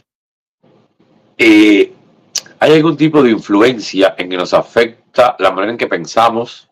[1.39, 1.93] Eh,
[2.59, 6.69] ¿Hay algún tipo de influencia en que nos afecta la manera en que pensamos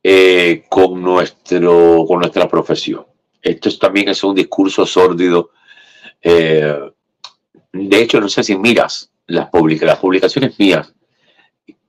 [0.00, 3.04] eh, con, nuestro, con nuestra profesión?
[3.42, 5.50] Esto también es un discurso sórdido
[6.22, 6.78] eh,
[7.72, 10.94] de hecho, no sé si miras las, las publicaciones mías,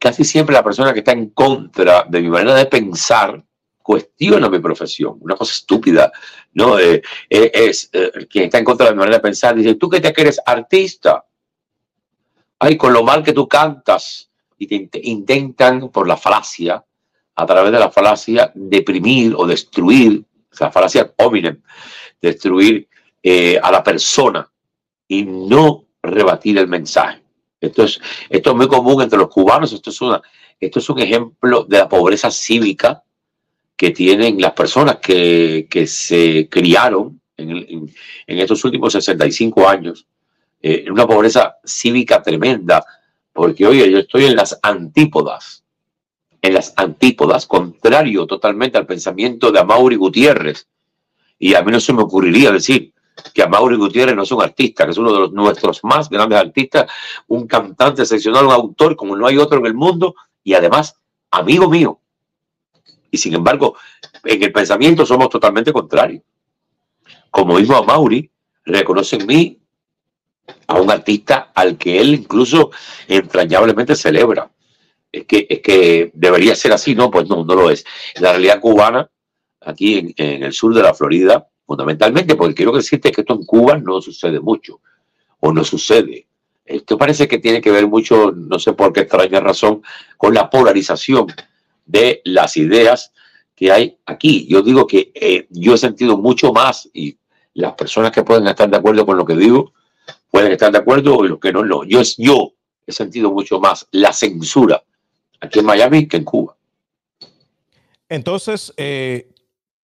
[0.04, 3.42] casi siempre la persona que está en contra de mi manera de pensar
[3.82, 6.12] cuestiona mi profesión, una cosa estúpida,
[6.56, 6.78] ¿no?
[6.78, 7.90] Eh, eh, es
[8.30, 11.26] quien está en contra de mi manera de pensar, dice, tú que te eres artista,
[12.60, 16.84] ay, con lo mal que tú cantas, y te intentan por la falacia,
[17.36, 21.62] a través de la falacia, deprimir o destruir, o sea, falacia hominem,
[22.22, 22.90] destruir
[23.22, 24.52] eh, a la persona
[25.08, 27.23] y no rebatir el mensaje.
[27.64, 28.00] Esto es,
[28.30, 29.72] esto es muy común entre los cubanos.
[29.72, 30.22] Esto es, una,
[30.60, 33.04] esto es un ejemplo de la pobreza cívica
[33.78, 37.90] que tienen las personas que, que se criaron en,
[38.28, 40.06] en, estos últimos 65 años.
[40.62, 42.86] Eh, una pobreza cívica tremenda,
[43.32, 45.64] porque oye, yo estoy en las antípodas,
[46.42, 50.68] en las antípodas, contrario totalmente al pensamiento de Amaury Gutiérrez.
[51.40, 52.93] Y a mí no se me ocurriría decir
[53.34, 56.10] que a Mauri Gutiérrez no es un artista, que es uno de los, nuestros más
[56.10, 56.92] grandes artistas,
[57.28, 60.96] un cantante excepcional, un autor como no hay otro en el mundo y además
[61.32, 62.00] amigo mío.
[63.12, 63.76] Y sin embargo,
[64.24, 66.24] en el pensamiento somos totalmente contrarios.
[67.30, 68.30] Como mismo Mauri,
[68.66, 69.60] reconoce en mí
[70.68, 72.72] a un artista al que él incluso
[73.08, 74.52] entrañablemente celebra.
[75.12, 77.86] Es que, es que debería ser así, no, pues no, no lo es.
[78.16, 79.10] La realidad cubana,
[79.62, 83.80] aquí en el sur de la Florida, fundamentalmente, porque quiero decirte que esto en Cuba
[83.80, 84.80] no sucede mucho,
[85.40, 86.28] o no sucede.
[86.64, 89.82] Esto parece que tiene que ver mucho, no sé por qué extraña razón,
[90.16, 91.26] con la polarización
[91.84, 93.12] de las ideas
[93.56, 94.46] que hay aquí.
[94.48, 97.18] Yo digo que eh, yo he sentido mucho más, y
[97.56, 99.74] las personas que pueden estar de acuerdo con lo que digo,
[100.30, 101.84] pueden estar de acuerdo y los que no, no.
[101.86, 102.54] Yo, yo
[102.86, 104.84] he sentido mucho más la censura
[105.42, 106.56] aquí en Miami que en Cuba.
[108.10, 109.33] Entonces, eh,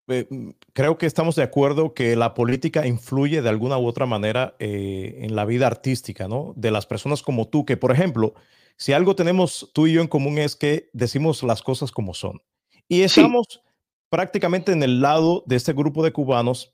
[0.10, 4.06] eh, mm, creo que estamos de acuerdo que la política influye de alguna u otra
[4.06, 6.54] manera eh, en la vida artística, ¿no?
[6.56, 8.34] De las personas como tú, que por ejemplo,
[8.76, 12.42] si algo tenemos tú y yo en común es que decimos las cosas como son.
[12.88, 13.62] Y estamos
[14.10, 16.74] prácticamente en el lado de este grupo de cubanos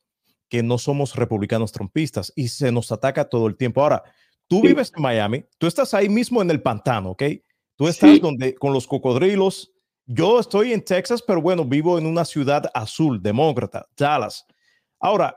[0.49, 3.81] que no somos republicanos trompistas y se nos ataca todo el tiempo.
[3.81, 4.03] Ahora,
[4.47, 7.23] tú vives en Miami, tú estás ahí mismo en el pantano, ¿ok?
[7.75, 9.73] Tú estás donde con los cocodrilos,
[10.05, 14.45] yo estoy en Texas, pero bueno, vivo en una ciudad azul, demócrata, Dallas.
[14.99, 15.35] Ahora,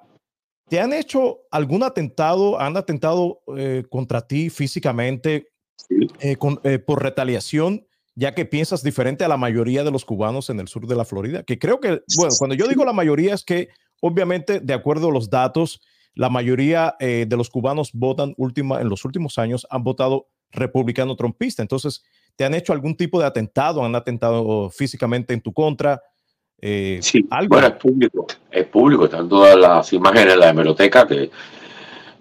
[0.68, 2.60] ¿te han hecho algún atentado?
[2.60, 5.48] ¿Han atentado eh, contra ti físicamente
[6.20, 7.84] eh, eh, por retaliación?
[8.14, 11.04] ya que piensas diferente a la mayoría de los cubanos en el sur de la
[11.04, 13.68] Florida, que creo que, bueno, cuando yo digo la mayoría es que
[14.00, 15.80] obviamente, de acuerdo a los datos,
[16.16, 21.62] la mayoría de los cubanos votan última, en los últimos años han votado republicano trompista.
[21.62, 22.02] Entonces,
[22.38, 23.84] ¿Te han hecho algún tipo de atentado?
[23.84, 26.00] ¿Han atentado físicamente en tu contra?
[26.60, 27.56] Eh, sí, ¿algo?
[27.56, 31.32] bueno, es público, es público, están todas las imágenes en la hemeroteca, que,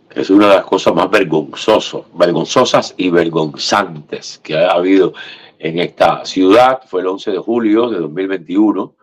[0.10, 5.14] es una de las cosas más vergonzosas, vergonzosas y vergonzantes que ha habido
[5.60, 6.82] en esta ciudad.
[6.88, 8.96] Fue el 11 de julio de 2021,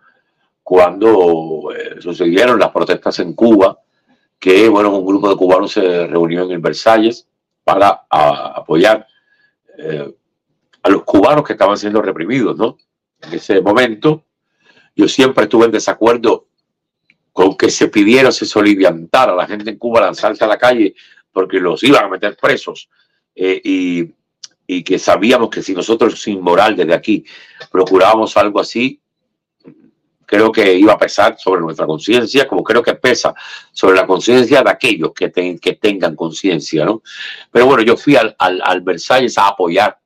[0.63, 3.79] cuando eh, sucedieron las protestas en Cuba,
[4.37, 7.25] que bueno, un grupo de cubanos se reunió en el Versalles
[7.63, 9.07] para apoyar
[9.77, 10.13] eh,
[10.83, 12.77] a los cubanos que estaban siendo reprimidos, ¿no?
[13.21, 14.25] En ese momento,
[14.95, 16.47] yo siempre estuve en desacuerdo
[17.31, 20.95] con que se pidiera, se soliviantara a la gente en Cuba lanzarse a la calle
[21.31, 22.89] porque los iban a meter presos
[23.35, 24.13] eh, y,
[24.65, 27.25] y, que sabíamos que si nosotros sin moral desde aquí
[27.69, 29.01] procurábamos algo así,
[30.25, 33.33] creo que iba a pesar sobre nuestra conciencia, como creo que pesa
[33.71, 37.01] sobre la conciencia de aquellos que, que tengan conciencia, ¿no?
[37.51, 39.99] Pero bueno, yo fui al, al, al Versalles a apoyar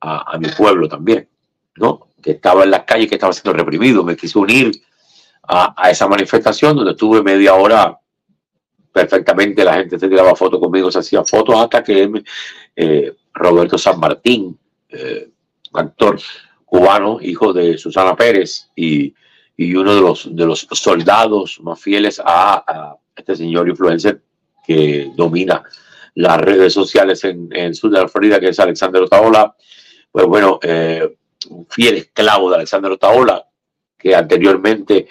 [0.00, 1.28] a, mi pueblo también,
[1.76, 2.08] ¿no?
[2.22, 4.04] Que estaba en las calles, que estaba siendo reprimido.
[4.04, 4.72] Me quise unir
[5.42, 7.98] a, esa manifestación donde estuve media hora
[8.92, 9.64] perfectamente.
[9.64, 12.22] La gente se tiraba fotos conmigo, se hacía fotos hasta que
[12.76, 15.30] eh, Roberto San Martín, eh,
[15.72, 16.20] actor
[16.64, 19.14] cubano, hijo de Susana Pérez y,
[19.58, 24.22] y, uno de los, de los soldados más fieles a, este señor influencer
[24.64, 25.64] que domina
[26.14, 29.54] las redes sociales en, el sur de la Florida, que es Alexander Otaola.
[30.12, 31.16] Pues bueno, eh,
[31.50, 33.44] un fiel esclavo de Alexander Otaola,
[33.98, 35.08] que anteriormente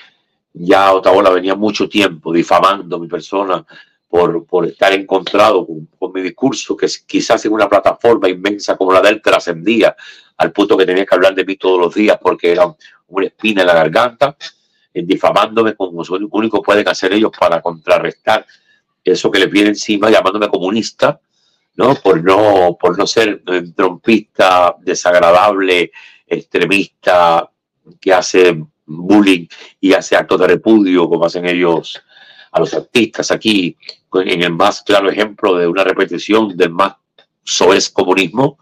[0.54, 3.66] ya Otaola venía mucho tiempo difamando mi persona
[4.08, 9.02] por, por estar encontrado con, mi discurso, que quizás en una plataforma inmensa como la
[9.02, 9.93] de él trascendía
[10.38, 12.74] al punto que tenía que hablar de mí todos los días porque era
[13.08, 14.36] una espina en la garganta,
[14.94, 18.46] difamándome como lo único que pueden hacer ellos para contrarrestar
[19.04, 21.20] eso que les viene encima, llamándome comunista,
[21.76, 21.96] ¿no?
[21.96, 25.92] Por no, por no ser eh, trompista, desagradable,
[26.28, 27.50] extremista,
[28.02, 29.48] que hace bullying
[29.80, 32.02] y hace actos de repudio, como hacen ellos
[32.52, 33.78] a los artistas aquí,
[34.14, 36.96] en el más claro ejemplo de una repetición del más
[37.44, 38.58] soez comunismo.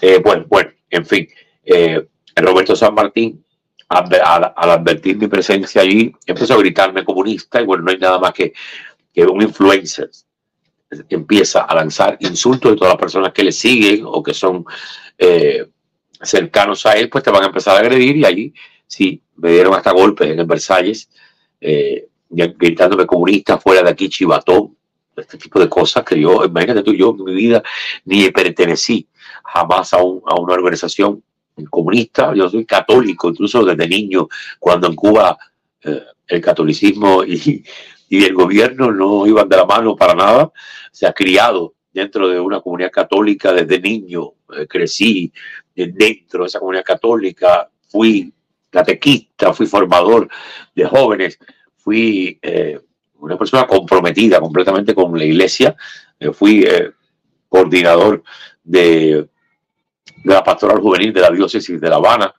[0.00, 1.28] Eh, bueno, bueno, en fin,
[1.64, 3.44] eh, Roberto San Martín,
[3.88, 8.32] al, advertir mi presencia allí, empezó a gritarme comunista y bueno, no hay nada más
[8.32, 8.52] que,
[9.12, 10.10] que un influencer
[11.10, 14.64] empieza a lanzar insultos de todas las personas que le siguen o que son
[15.18, 15.66] eh,
[16.22, 18.54] cercanos a él, pues te van a empezar a agredir y allí
[18.86, 21.10] sí, me dieron hasta golpes en el Versalles,
[21.60, 24.76] eh, gritándome comunista fuera de aquí, chivatón,
[25.16, 27.62] este tipo de cosas que yo, imagínate tú, yo en mi vida
[28.04, 29.06] ni pertenecí
[29.44, 31.22] jamás a, un, a una organización
[31.66, 34.28] comunista, yo soy católico, incluso desde niño,
[34.58, 35.36] cuando en Cuba
[35.82, 37.64] eh, el catolicismo y,
[38.08, 40.52] y, el gobierno no iban de la mano para nada,
[40.92, 45.32] se ha criado dentro de una comunidad católica desde niño, eh, crecí
[45.74, 48.32] dentro de esa comunidad católica, fui
[48.70, 50.28] catequista, fui formador
[50.74, 51.38] de jóvenes,
[51.76, 52.78] fui eh,
[53.20, 55.74] una persona comprometida completamente con la iglesia,
[56.32, 56.66] fui
[57.48, 58.22] coordinador
[58.68, 59.28] de
[60.24, 62.34] de la pastoral juvenil de la diócesis de La Habana,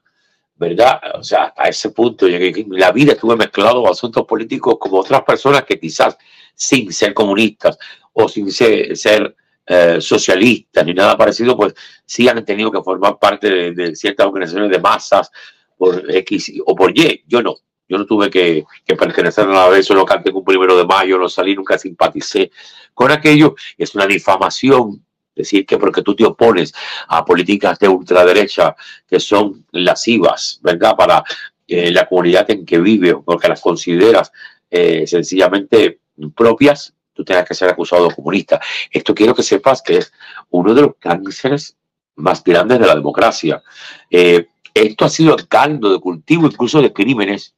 [0.56, 1.00] ¿verdad?
[1.14, 2.60] O sea, a ese punto llegué.
[2.60, 6.16] En la vida estuve mezclado con asuntos políticos como otras personas que quizás
[6.54, 7.78] sin ser comunistas
[8.12, 11.74] o sin ser, eh, socialistas ni nada parecido, pues
[12.04, 15.30] sí han tenido que formar parte de, ciertas organizaciones de masas
[15.76, 17.24] por X o por Y.
[17.26, 17.56] Yo no.
[17.88, 21.18] Yo no tuve que, pertenecer a nada de eso, no canté un primero de mayo,
[21.18, 22.52] no salí, nunca simpaticé
[22.94, 23.56] con aquello.
[23.76, 25.04] Es una difamación
[25.34, 26.72] decir que porque tú te opones
[27.08, 28.74] a políticas de ultraderecha
[29.08, 30.94] que son lascivas, ¿verdad?
[30.96, 31.24] Para
[31.66, 34.32] eh, la comunidad en que vive, porque las consideras
[34.70, 36.00] eh, sencillamente
[36.34, 38.60] propias, tú tengas que ser acusado de comunista.
[38.90, 40.12] Esto quiero que sepas que es
[40.50, 41.76] uno de los cánceres
[42.16, 43.62] más grandes de la democracia.
[44.10, 47.54] Eh, esto ha sido el caldo de cultivo incluso de crímenes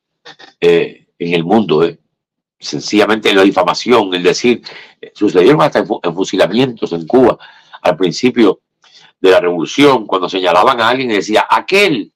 [0.60, 1.86] en el mundo.
[2.58, 4.62] Sencillamente la difamación, el decir,
[5.14, 7.38] sucedieron hasta fusilamientos en Cuba
[7.82, 8.60] al principio
[9.20, 12.12] de la revolución, cuando señalaban a alguien y decía, aquel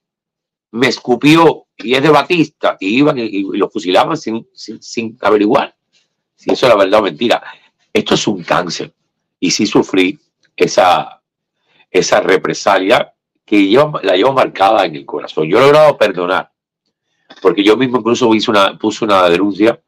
[0.73, 5.77] me escupió y es de Batista, y iban y, lo fusilaban sin, sin, averiguar
[6.35, 7.43] si eso era verdad o mentira.
[7.93, 8.93] Esto es un cáncer.
[9.39, 10.19] Y sí sufrí
[10.55, 11.23] esa,
[11.91, 13.13] esa represalia
[13.45, 15.49] que yo la llevo marcada en el corazón.
[15.49, 16.51] Yo he logrado perdonar,
[17.41, 19.81] porque yo mismo incluso hice una, puse una denuncia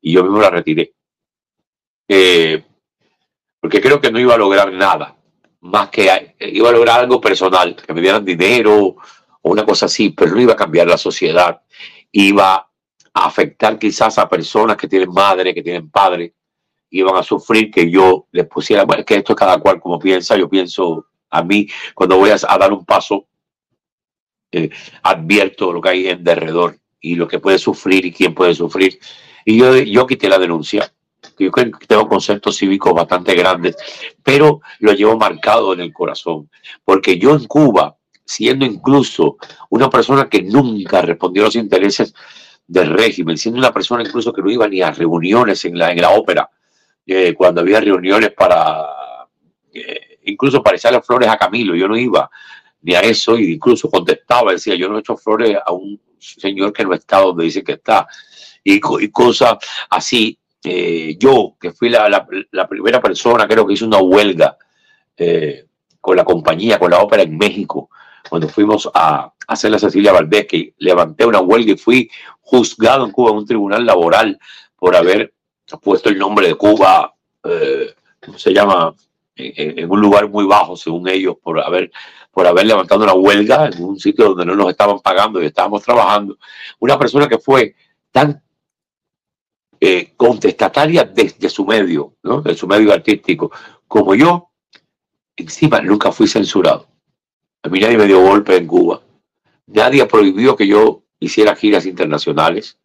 [0.00, 0.92] y yo mismo la retiré.
[2.06, 2.62] Eh,
[3.60, 5.16] porque creo que no iba a lograr nada
[5.60, 8.96] más que iba a lograr algo personal, que me dieran dinero
[9.42, 11.62] o una cosa así, pero no iba a cambiar la sociedad,
[12.12, 16.34] iba a afectar quizás a personas que tienen madre, que tienen padre,
[16.90, 20.48] iban a sufrir que yo les pusiera, que esto es cada cual como piensa, yo
[20.48, 23.26] pienso a mí, cuando voy a, dar un paso,
[24.50, 24.68] eh,
[25.02, 28.98] advierto lo que hay en derredor y lo que puede sufrir y quién puede sufrir.
[29.44, 30.92] Y yo, yo quité la denuncia
[31.44, 33.76] yo creo que tengo conceptos cívicos bastante grandes,
[34.22, 36.50] pero lo llevo marcado en el corazón,
[36.84, 39.36] porque yo en Cuba, siendo incluso
[39.70, 42.14] una persona que nunca respondió a los intereses
[42.66, 46.00] del régimen, siendo una persona incluso que no iba ni a reuniones en la, en
[46.00, 46.48] la ópera,
[47.06, 48.86] eh, cuando había reuniones para,
[49.72, 52.30] eh, incluso para echarle flores a Camilo, yo no iba
[52.82, 56.72] ni a eso, y incluso contestaba, decía, yo no he hecho flores a un señor
[56.72, 58.06] que no está donde dice que está,
[58.62, 59.56] y, y cosas
[59.88, 62.26] así, eh, yo, que fui la,
[62.68, 64.56] primera persona, creo que hice una huelga
[65.16, 65.66] eh,
[66.00, 67.90] con la compañía, con la ópera en México,
[68.28, 73.10] cuando fuimos a, hacer la Cecilia Valdés, que levanté una huelga y fui juzgado en
[73.10, 74.38] Cuba en un tribunal laboral
[74.76, 75.34] por haber
[75.82, 78.94] puesto el nombre de Cuba, eh, ¿cómo se llama?
[79.40, 81.90] en, un lugar muy bajo, según ellos, por haber,
[82.30, 85.82] por haber levantado una huelga en un sitio donde no nos estaban pagando y estábamos
[85.82, 86.38] trabajando.
[86.78, 87.74] Una persona que fue
[88.12, 88.42] tan
[89.80, 92.42] eh, contestataria desde su medio, ¿no?
[92.42, 93.50] de su medio artístico,
[93.88, 94.50] como yo,
[95.36, 96.86] encima nunca fui censurado.
[97.62, 99.02] A mí nadie me dio golpe en Cuba.
[99.66, 102.78] Nadie prohibió que yo hiciera giras internacionales.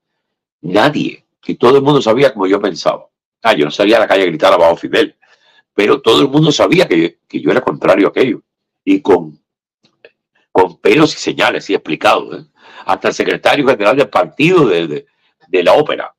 [0.61, 1.25] Nadie.
[1.45, 3.07] Y todo el mundo sabía como yo pensaba.
[3.43, 5.15] Ah, yo no salía a la calle a gritar abajo Fidel
[5.75, 8.41] pero todo el mundo sabía que, yo era contrario a aquello.
[8.85, 9.37] Y con,
[10.51, 12.39] con pelos y señales y explicados.
[12.39, 12.45] ¿eh?
[12.85, 15.05] Hasta el secretario general del partido de,
[15.51, 16.14] la ópera.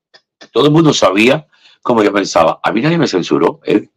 [0.56, 1.46] Todo el mundo sabía
[1.82, 2.60] cómo yo pensaba.
[2.62, 3.60] A mí nadie me censuró.
[3.62, 3.90] ¿eh?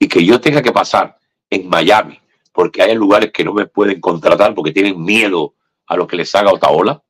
[0.00, 1.16] Y que yo tenga que pasar
[1.48, 2.18] en Miami,
[2.50, 5.54] porque hay lugares que no me pueden contratar porque tienen miedo
[5.86, 7.00] a lo que les haga Otaola,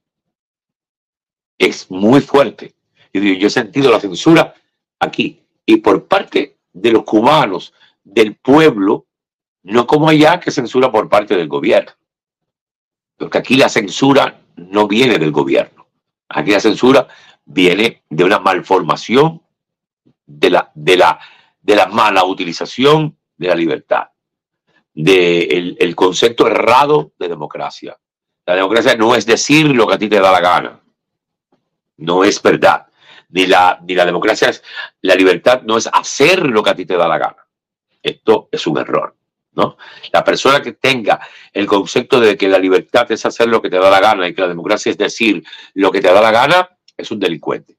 [1.57, 2.74] es muy fuerte.
[3.14, 4.53] Yo, yo he sentido la censura
[5.01, 5.40] aquí.
[5.64, 7.72] Y por parte de los cubanos,
[8.05, 9.07] del pueblo,
[9.62, 11.93] no como allá que censura por parte del gobierno.
[13.16, 15.86] Porque aquí la censura no viene del gobierno.
[16.28, 17.09] Aquí la censura
[17.45, 19.43] viene de una malformación,
[20.26, 21.18] de la, de la,
[21.61, 24.09] de la mala utilización de la libertad,
[24.95, 27.99] del el concepto errado de democracia.
[28.47, 30.80] La democracia no es decir lo que a ti te da la gana.
[31.99, 32.86] No es verdad.
[33.30, 34.62] Ni la, ni la democracia es,
[35.01, 37.47] la libertad no es hacer lo que a ti te da la gana.
[38.03, 39.16] Esto es un error.
[39.55, 39.76] ¿no?
[40.12, 41.20] La persona que tenga
[41.53, 44.34] el concepto de que la libertad es hacer lo que te da la gana y
[44.34, 45.43] que la democracia es decir
[45.74, 46.68] lo que te da la gana,
[47.03, 47.76] es un delincuente.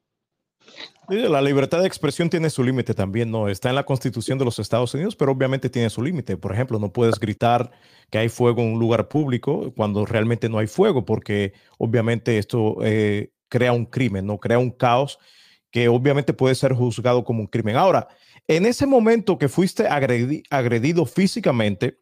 [1.10, 3.50] La libertad de expresión tiene su límite también, ¿no?
[3.50, 6.38] Está en la constitución de los Estados Unidos, pero obviamente tiene su límite.
[6.38, 7.72] Por ejemplo, no puedes gritar
[8.10, 12.78] que hay fuego en un lugar público cuando realmente no hay fuego, porque obviamente esto
[12.84, 14.38] eh, crea un crimen, ¿no?
[14.40, 15.20] Crea un caos
[15.72, 17.76] que obviamente puede ser juzgado como un crimen.
[17.76, 18.08] Ahora,
[18.48, 21.98] en ese momento que fuiste agredido físicamente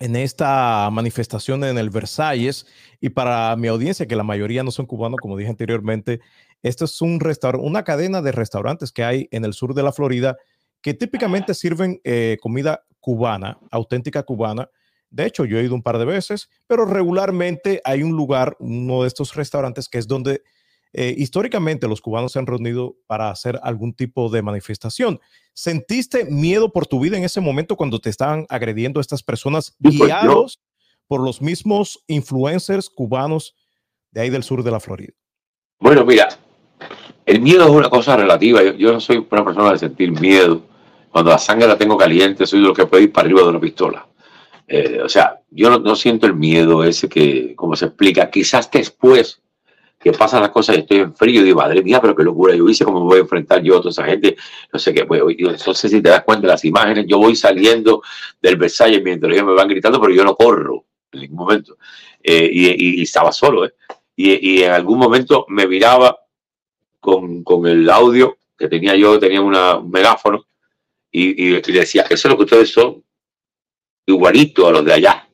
[0.00, 2.66] en esta manifestación en el Versalles,
[3.00, 6.20] y para mi audiencia, que la mayoría no son cubanos, como dije anteriormente,
[6.64, 7.20] esto es un
[7.60, 10.36] una cadena de restaurantes que hay en el sur de la Florida
[10.80, 14.70] que típicamente sirven eh, comida cubana, auténtica cubana.
[15.10, 19.02] De hecho, yo he ido un par de veces, pero regularmente hay un lugar, uno
[19.02, 20.42] de estos restaurantes, que es donde
[20.94, 25.20] eh, históricamente los cubanos se han reunido para hacer algún tipo de manifestación.
[25.52, 29.98] ¿Sentiste miedo por tu vida en ese momento cuando te estaban agrediendo estas personas pues,
[29.98, 30.62] guiados
[31.06, 33.54] por los mismos influencers cubanos
[34.12, 35.12] de ahí del sur de la Florida?
[35.80, 36.28] Bueno, mira,
[37.26, 38.62] el miedo es una cosa relativa.
[38.62, 40.62] Yo, no soy una persona de sentir miedo.
[41.10, 43.60] Cuando la sangre la tengo caliente, soy lo que puede ir para arriba de una
[43.60, 44.06] pistola.
[44.66, 48.70] Eh, o sea, yo no, no, siento el miedo ese que, como se explica, quizás
[48.70, 49.42] después
[50.04, 52.54] que pasan las cosas y estoy en frío y digo, madre mía, pero qué locura
[52.54, 54.36] yo hice, cómo me voy a enfrentar yo a toda esa gente,
[54.70, 55.22] no sé qué, pues,
[55.62, 58.02] sé si te das cuenta de las imágenes, yo voy saliendo
[58.42, 61.78] del Versalles mientras ellos me van gritando, pero yo no corro en ningún momento,
[62.22, 63.72] eh, y, estaba solo, ¿eh?
[64.14, 66.14] y, en algún momento me miraba
[67.04, 70.46] con, con, el audio que tenía yo, tenía una, un megáfono,
[71.10, 73.04] y, y, decía, eso es lo que ustedes son,
[74.06, 75.28] igualito a los de allá,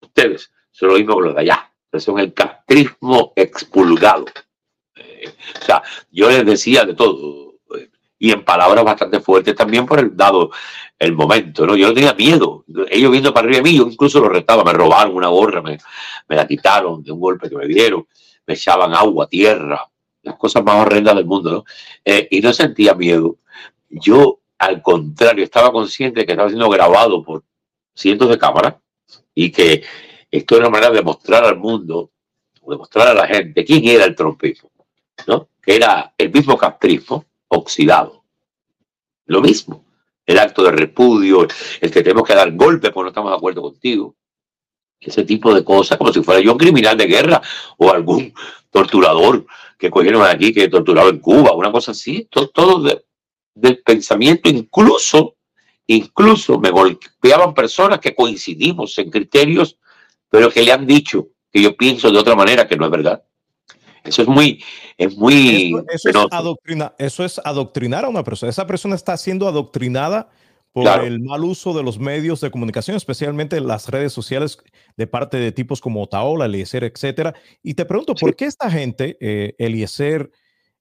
[0.00, 1.68] ustedes son lo mismo que los de allá
[1.98, 4.24] son el castrismo expulgado.
[4.24, 7.54] O sea, yo les decía de todo,
[8.18, 10.50] y en palabras bastante fuertes también por el dado
[10.98, 11.76] el momento, ¿no?
[11.76, 12.64] Yo no tenía miedo.
[12.90, 15.78] Ellos viendo para arriba de mí, yo incluso lo retaba, me robaron una gorra, me,
[16.28, 18.06] me la quitaron de un golpe que me dieron,
[18.46, 19.88] me echaban agua, tierra,
[20.28, 21.64] las cosas más horrendas del mundo, ¿no?
[22.04, 23.36] Eh, y no sentía miedo.
[23.88, 27.44] Yo, al contrario, estaba consciente que estaba siendo grabado por
[27.94, 28.76] cientos de cámaras
[29.34, 29.82] y que
[30.30, 32.10] esto era una manera de mostrar al mundo,
[32.66, 34.70] de mostrar a la gente quién era el trompismo,
[35.26, 35.48] ¿no?
[35.62, 38.24] Que era el mismo castrismo oxidado.
[39.26, 39.84] Lo mismo.
[40.26, 41.46] El acto de repudio,
[41.80, 44.14] el que tenemos que dar golpe porque no estamos de acuerdo contigo.
[45.00, 47.40] Ese tipo de cosas, como si fuera yo un criminal de guerra
[47.78, 48.34] o algún
[48.70, 49.46] torturador
[49.78, 52.26] que cogieron aquí, que torturaba en Cuba, una cosa así.
[52.30, 53.02] Todo, todo
[53.54, 55.36] del pensamiento, incluso,
[55.86, 59.78] incluso me golpeaban personas que coincidimos en criterios
[60.30, 63.22] pero que le han dicho que yo pienso de otra manera que no es verdad.
[64.04, 64.62] Eso es muy,
[64.96, 65.74] es muy.
[65.92, 68.50] Eso, es, adoctrina, eso es adoctrinar a una persona.
[68.50, 70.30] Esa persona está siendo adoctrinada
[70.84, 74.58] por el mal uso de los medios de comunicación, especialmente las redes sociales
[74.96, 77.34] de parte de tipos como Otaola, Eliezer, etcétera.
[77.62, 80.30] Y te pregunto, ¿por qué esta gente, eh, Eliezer,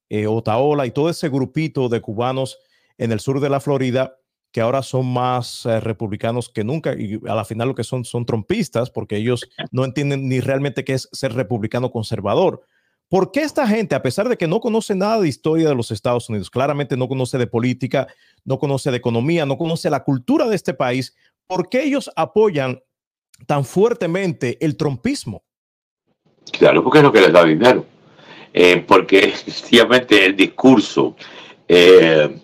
[0.09, 2.59] eh, Otaola y todo ese grupito de cubanos
[2.97, 4.17] en el sur de la Florida
[4.51, 8.05] que ahora son más eh, republicanos que nunca y a la final lo que son
[8.05, 12.65] son trompistas porque ellos no entienden ni realmente qué es ser republicano conservador.
[13.09, 15.91] ¿Por qué esta gente, a pesar de que no conoce nada de historia de los
[15.91, 18.07] Estados Unidos, claramente no conoce de política,
[18.43, 21.15] no conoce de economía, no conoce la cultura de este país,
[21.47, 22.81] ¿por qué ellos apoyan
[23.45, 25.43] tan fuertemente el trompismo?
[26.51, 27.85] Claro, porque es lo que les da dinero.
[28.53, 31.15] Eh, porque efectivamente el discurso,
[31.65, 32.41] eh,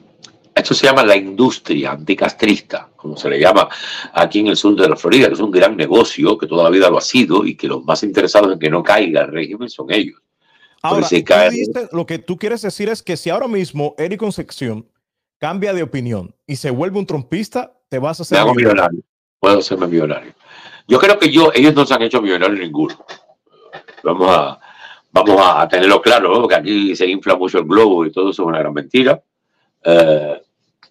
[0.56, 3.68] esto se llama la industria anticastrista, como se le llama
[4.14, 6.70] aquí en el sur de la Florida, que es un gran negocio que toda la
[6.70, 9.70] vida lo ha sido y que los más interesados en que no caiga el régimen
[9.70, 10.22] son ellos.
[10.84, 11.08] Ahora,
[11.94, 14.90] lo que tú quieres decir es que si ahora mismo Eric Concepción
[15.40, 19.02] cambia de opinión y se vuelve un trompista, te vas a hacer millonario.
[19.40, 20.34] Puedo hacerme millonario.
[20.88, 22.98] Yo creo que yo, ellos no se han hecho millonarios ninguno.
[24.04, 24.60] Vamos a,
[25.14, 28.48] vamos a tenerlo claro, porque aquí se infla mucho el globo y todo eso es
[28.48, 29.22] una gran mentira.
[29.86, 30.42] Eh,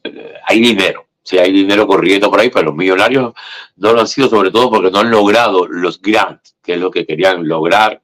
[0.04, 3.34] eh, hay dinero, sí, hay dinero corriendo por ahí, pero los millonarios
[3.76, 6.90] no lo han sido sobre todo porque no han logrado los grants, que es lo
[6.90, 8.00] que querían lograr.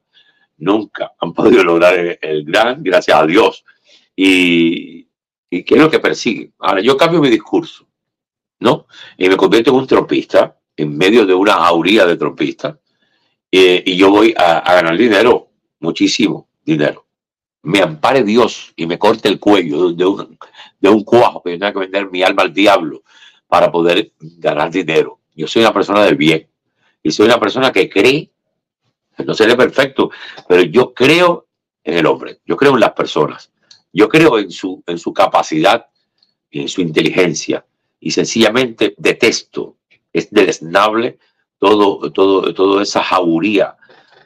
[0.59, 3.65] Nunca han podido lograr el, grant, gracias a Dios.
[4.15, 5.09] Y,
[5.51, 6.53] y qué es lo que persiguen.
[6.59, 7.87] Ahora, yo cambio mi discurso,
[8.61, 8.87] ¿no?
[9.17, 12.77] Y me convierto en un trompista, en medio de una jauría de trompistas,
[13.51, 15.51] y yo voy a, ganar dinero,
[15.81, 17.07] muchísimo dinero.
[17.63, 20.39] Me ampare Dios y me corte el cuello de un,
[20.81, 23.03] de un cuajo que yo tenga que vender mi alma al diablo
[23.47, 25.21] para poder ganar dinero.
[25.35, 26.49] Yo soy una persona del bien
[27.03, 28.31] y soy una persona que cree,
[29.25, 30.11] no seré perfecto,
[30.49, 31.47] pero yo creo
[31.85, 33.51] en el hombre, yo creo en las personas,
[33.93, 35.87] yo creo en su, en su capacidad
[36.51, 37.64] en su inteligencia
[38.01, 39.77] y sencillamente detesto,
[40.12, 41.19] es deleznable
[41.59, 43.77] todo, todo, toda esa jauría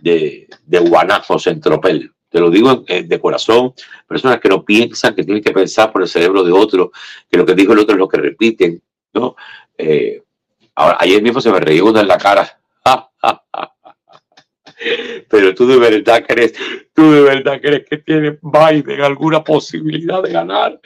[0.01, 2.13] de, de guanajos en tropel.
[2.29, 3.75] Te lo digo de corazón,
[4.07, 6.91] personas que no piensan, que tienen que pensar por el cerebro de otro,
[7.31, 8.83] que lo que dijo el otro es lo que repiten,
[9.13, 9.37] ¿no?
[9.77, 10.23] Eh,
[10.75, 12.59] ahora, ayer mismo se me reía uno en la cara.
[15.29, 16.55] Pero tú de verdad crees,
[16.95, 20.81] tú de verdad crees que tiene Biden alguna posibilidad de ganar.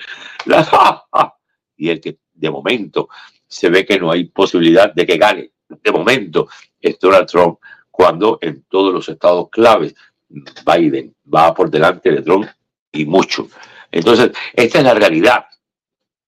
[1.76, 3.08] y el que de momento
[3.46, 6.48] se ve que no hay posibilidad de que gane de momento
[6.80, 7.58] es Donald Trump,
[7.90, 9.94] cuando en todos los estados claves
[10.28, 12.46] Biden va por delante de Trump
[12.92, 13.48] y mucho.
[13.90, 15.46] Entonces, esta es la realidad,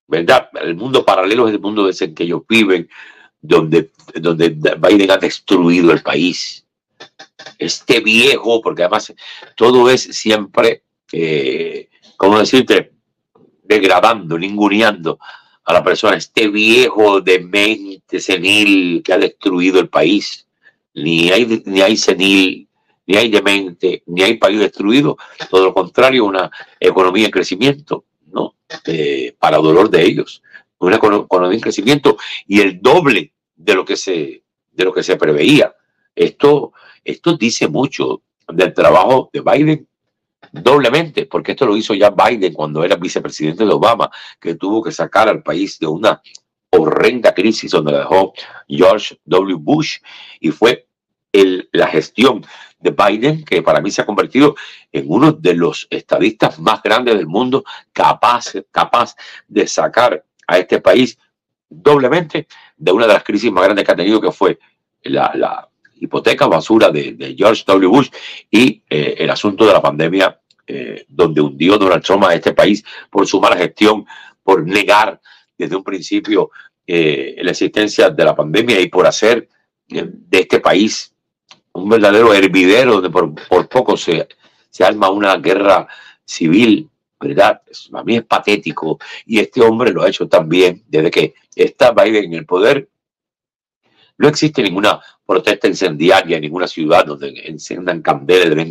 [0.06, 0.48] ¿verdad?
[0.60, 2.88] El mundo paralelo es el mundo en que ellos viven,
[3.40, 6.64] donde, donde Biden ha destruido el país.
[7.58, 9.12] Este viejo, porque además
[9.56, 10.82] todo es siempre,
[11.12, 12.92] eh, ¿cómo decirte?
[13.62, 15.18] Degradando, ninguneando
[15.64, 20.46] a la persona, este viejo demente, senil que ha destruido el país.
[20.94, 22.68] Ni hay, ni hay senil,
[23.06, 25.18] ni hay demente, ni hay país destruido.
[25.50, 28.56] Todo lo contrario, una economía en crecimiento, ¿no?
[28.86, 30.42] Eh, para dolor de ellos.
[30.78, 34.42] Una economía en crecimiento y el doble de lo que se,
[34.72, 35.74] de lo que se preveía.
[36.14, 36.72] Esto,
[37.08, 39.88] esto dice mucho del trabajo de Biden
[40.52, 44.92] doblemente, porque esto lo hizo ya Biden cuando era vicepresidente de Obama, que tuvo que
[44.92, 46.20] sacar al país de una
[46.70, 48.34] horrenda crisis donde la dejó
[48.68, 49.56] George W.
[49.58, 49.96] Bush
[50.40, 50.86] y fue
[51.72, 52.44] la gestión
[52.78, 54.54] de Biden que para mí se ha convertido
[54.92, 59.14] en uno de los estadistas más grandes del mundo, capaz, capaz
[59.46, 61.18] de sacar a este país
[61.68, 62.46] doblemente
[62.76, 64.58] de una de las crisis más grandes que ha tenido, que fue
[65.02, 65.68] la,
[66.00, 67.88] hipoteca basura de, George W.
[67.88, 68.08] Bush
[68.50, 72.84] y eh, el asunto de la pandemia, eh, donde hundió Donald Trump a este país
[73.10, 74.06] por su mala gestión,
[74.42, 75.20] por negar
[75.56, 76.50] desde un principio
[76.86, 79.48] eh, la existencia de la pandemia y por hacer
[79.88, 81.14] de este país
[81.72, 84.28] un verdadero hervidero donde por, poco se,
[84.70, 85.86] se arma una guerra
[86.24, 86.88] civil,
[87.20, 87.62] ¿verdad?
[87.92, 92.24] A mí es patético y este hombre lo ha hecho también desde que está Biden
[92.24, 92.88] en el poder.
[94.18, 98.66] No existe ninguna protesta incendiaria en ninguna ciudad donde enciendan candelas,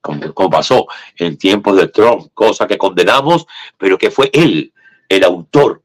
[0.00, 3.46] como, pasó en tiempos de Trump, cosa que condenamos,
[3.78, 4.72] pero que fue él,
[5.08, 5.80] el autor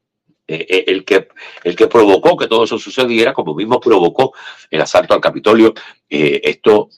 [0.48, 1.28] eh, eh, el, que,
[1.62, 4.34] el que provocó que todo eso sucediera, como mismo provocó
[4.68, 5.72] el asalto al Capitolio.
[6.10, 6.88] Eh, esto,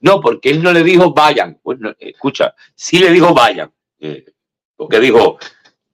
[0.00, 1.58] no, porque él no le dijo vayan.
[1.64, 3.72] Bueno, escucha, sí le dijo vayan,
[4.76, 5.38] porque dijo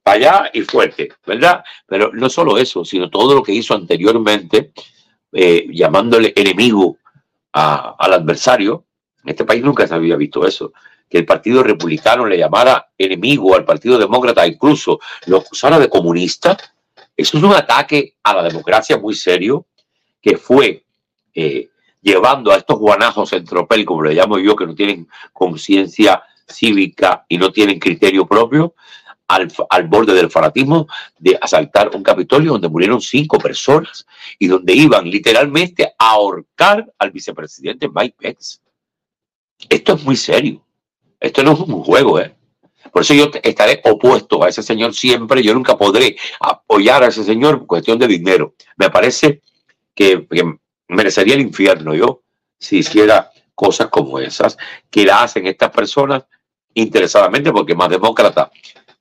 [0.03, 1.63] allá y fuerte, ¿verdad?
[1.87, 4.73] Pero no solo eso, sino todo lo que hizo anteriormente
[5.31, 6.97] eh, llamándole enemigo
[7.51, 8.85] al adversario.
[9.23, 10.73] En este país nunca se había visto eso.
[11.09, 16.57] Que el Partido Republicano le llamara enemigo al Partido Demócrata, incluso lo acusara de comunista.
[17.15, 19.65] Eso es un ataque a la democracia muy serio
[20.21, 20.83] que fue
[21.33, 21.69] eh,
[22.01, 27.25] llevando a estos guanajos en tropel, como le llamo yo, que no tienen conciencia cívica
[27.27, 28.73] y no tienen criterio propio,
[29.29, 30.87] al, borde del fanatismo
[31.19, 34.05] de asaltar un Capitolio donde murieron cinco personas
[34.39, 38.57] y donde iban literalmente a ahorcar al vicepresidente Mike Pence.
[39.69, 40.65] Esto es muy serio.
[41.19, 42.35] Esto no es un juego, ¿eh?
[42.91, 45.43] Por eso yo estaré opuesto a ese señor siempre.
[45.43, 48.55] Yo nunca podré apoyar a ese señor por cuestión de dinero.
[48.77, 49.41] Me parece
[49.93, 50.25] que,
[50.87, 52.23] merecería el infierno yo
[52.57, 54.57] si hiciera cosas como esas
[54.89, 56.23] que la hacen estas personas
[56.73, 58.49] interesadamente porque más demócrata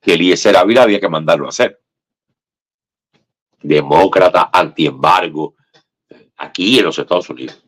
[0.09, 1.83] que Eliezer Ávila había que mandarlo a hacer.
[3.61, 5.55] Demócrata, antiembargo,
[6.39, 7.63] aquí en los Estados Unidos.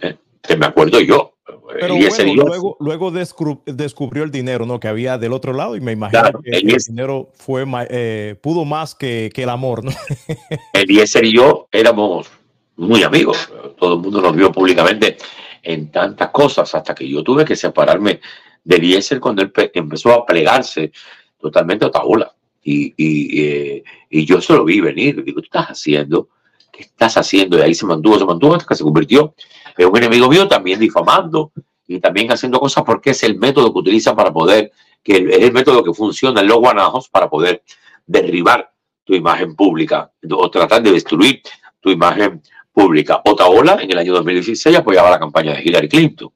[0.00, 0.16] ¿eh?
[0.40, 1.34] Que me acuerdo yo.
[1.80, 4.78] Pero luego, luego descubrió el dinero ¿no?
[4.78, 8.94] que había del otro lado y me imagino que el dinero fue, eh, pudo más
[8.94, 9.82] que, que, el amor.
[9.82, 9.90] ¿no?
[10.72, 12.30] Eliezer y yo éramos
[12.76, 13.50] muy amigos.
[13.80, 15.16] Todo el mundo nos vio públicamente
[15.64, 18.20] en tantas cosas hasta que yo tuve que separarme
[18.62, 20.92] de Eliezer cuando él empezó a plegarse
[21.40, 22.34] totalmente a Otaola.
[22.62, 25.24] Y, y, eh, y, yo se lo vi venir.
[25.24, 26.28] Digo, ¿qué estás haciendo?
[26.72, 27.58] ¿Qué estás haciendo?
[27.58, 29.34] Y ahí se mantuvo, se mantuvo hasta que se convirtió
[29.76, 31.52] en un enemigo mío, también difamando
[31.86, 34.72] y también haciendo cosas porque es el método que utilizan para poder,
[35.02, 37.62] que es el método que funciona en los guanajos para poder
[38.06, 38.70] derribar
[39.04, 41.42] tu imagen pública o tratar de destruir
[41.80, 43.20] tu imagen pública.
[43.24, 46.30] Otaola en el año 2016 apoyaba la campaña de Hillary Clinton.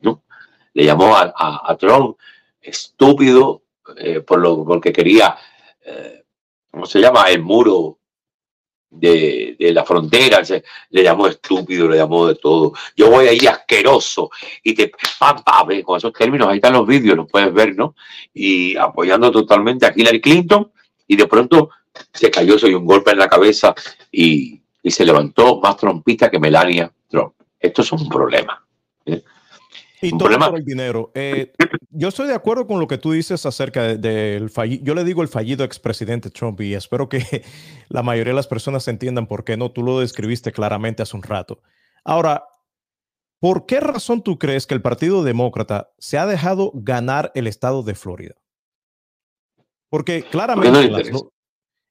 [0.00, 0.22] ¿no?
[0.74, 2.16] Le llamó a, Trump
[2.60, 3.59] estúpido
[3.96, 5.36] eh, por lo porque quería,
[5.84, 6.24] eh,
[6.70, 7.24] ¿cómo se llama?
[7.30, 7.98] El muro
[8.90, 10.42] de, la frontera,
[10.90, 12.72] le llamó estúpido, le llamó de todo.
[12.96, 14.30] Yo voy ahí asqueroso
[14.62, 15.42] y te pam,
[15.84, 17.94] con esos términos, ahí están los vídeos, los puedes ver, ¿no?
[18.34, 20.72] Y apoyando totalmente a Hillary Clinton
[21.06, 21.70] y de pronto
[22.12, 23.74] se cayó, soy un golpe en la cabeza
[24.10, 27.34] y, y se levantó más trompista que Melania Trump.
[27.58, 28.64] Esto es un problema.
[29.06, 29.22] ¿eh?
[30.02, 31.10] Y todo por el dinero.
[31.14, 31.52] Eh,
[31.90, 34.84] yo estoy de acuerdo con lo que tú dices acerca del fallido.
[34.84, 37.44] Yo le digo el fallido expresidente Trump y espero que
[37.88, 39.70] la mayoría de las personas entiendan por qué no.
[39.70, 41.60] Tú lo describiste claramente hace un rato.
[42.04, 42.44] Ahora,
[43.40, 47.82] ¿por qué razón tú crees que el Partido Demócrata se ha dejado ganar el estado
[47.82, 48.36] de Florida?
[49.90, 51.10] Porque claramente en, las,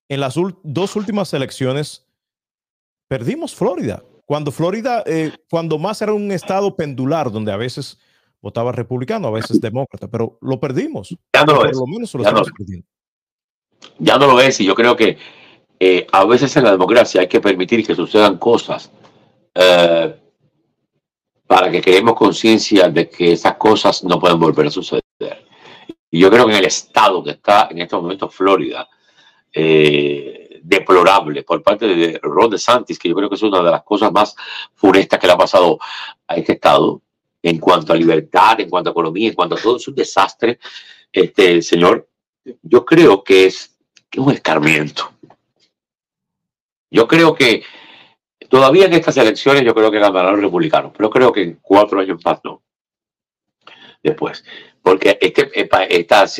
[0.08, 2.08] en las dos últimas elecciones
[3.08, 4.04] perdimos Florida.
[4.30, 7.98] Cuando Florida, eh, cuando más era un estado pendular, donde a veces
[8.40, 11.18] votaba republicano, a veces demócrata, pero lo perdimos.
[11.34, 11.76] Ya no lo es.
[12.24, 12.44] ya, no,
[13.98, 15.18] ya no lo es, y yo creo que
[15.80, 18.92] eh, a veces en la democracia hay que permitir que sucedan cosas
[19.56, 20.16] eh,
[21.48, 25.02] para que creemos conciencia de que esas cosas no pueden volver a suceder.
[26.12, 28.88] Y yo creo que en el estado que está en estos momentos Florida,
[29.52, 33.84] eh, deplorable por parte de Ron DeSantis, que yo creo que es una de las
[33.84, 34.36] cosas más
[34.74, 35.80] funestas que le ha pasado
[36.28, 37.02] a este Estado
[37.42, 40.60] en cuanto a libertad, en cuanto a economía, en cuanto a todo, es un desastre.
[41.12, 42.08] Este señor,
[42.62, 43.76] yo creo que es,
[44.18, 45.12] un escarmiento.
[46.90, 47.64] Yo creo que
[48.50, 52.00] todavía en estas elecciones yo creo que ganarán los republicanos, pero creo que en cuatro
[52.00, 52.64] años más no.
[54.02, 54.44] Después,
[54.82, 55.52] porque este,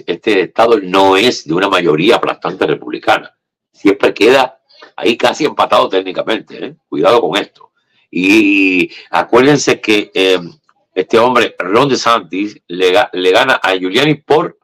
[0.08, 3.39] este estado no es de una mayoría aplastante republicana
[3.72, 4.60] siempre queda
[4.96, 6.66] ahí casi empatado técnicamente.
[6.66, 6.76] ¿eh?
[6.88, 7.72] Cuidado con esto.
[8.12, 10.52] Y acuérdense que em,
[10.94, 14.58] este hombre, Ron DeSantis, le, le gana a Giuliani por,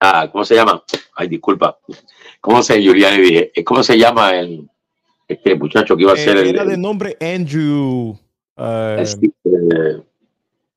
[0.00, 0.82] ah, ¿cómo se llama?
[1.14, 1.78] Ay, disculpa.
[2.40, 3.36] ¿Cómo se Giuliani?
[3.54, 4.68] Eh, ¿Cómo se llama el
[5.28, 6.48] este muchacho que iba a ser el...
[6.48, 8.18] Era de nombre Andrew...
[8.54, 9.04] Uh,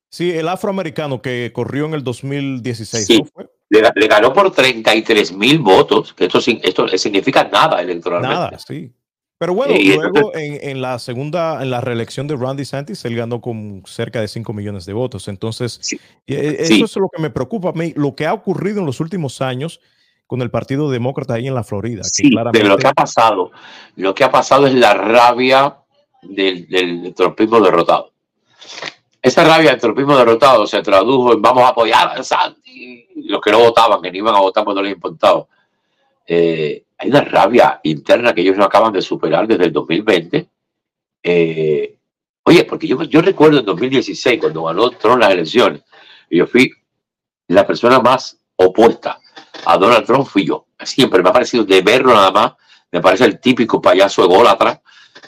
[0.10, 3.20] sí, el afroamericano que corrió en el 2016.
[3.20, 3.45] ¿no fue?
[3.70, 8.36] Le, ganó por 33 mil votos, que esto, esto significa nada electoralmente.
[8.36, 8.92] Nada, sí.
[9.38, 13.84] Pero bueno, luego en, la segunda, en la reelección de Randy Santis, él ganó con
[13.86, 15.28] cerca de 5 millones de votos.
[15.28, 18.86] Entonces, eh, eso es lo que me preocupa a mí, lo que ha ocurrido en
[18.86, 19.82] los últimos años
[20.26, 22.04] con el Partido Demócrata ahí en la Florida.
[22.06, 23.52] Sí, pero lo que ha pasado,
[23.98, 25.80] lo que ha pasado es la rabia
[26.22, 28.14] del, del derrotado.
[29.22, 33.52] Esa rabia del trompismo derrotado se tradujo en vamos a apoyar a Santi los que
[33.52, 35.46] no votaban, que no iban a votar cuando les importaba.
[36.26, 40.50] Eh, hay una rabia interna que ellos no acaban de superar desde el 2020.
[41.24, 41.98] Eh,
[42.44, 45.84] oye, porque yo, yo recuerdo en 2016, cuando ganó Trump las elecciones,
[46.30, 46.72] yo fui
[47.48, 49.20] la persona más opuesta
[49.66, 50.68] a Donald Trump, fui yo.
[50.84, 52.54] Siempre me ha parecido de verlo nada más,
[52.92, 54.82] me parece el típico payaso ególatra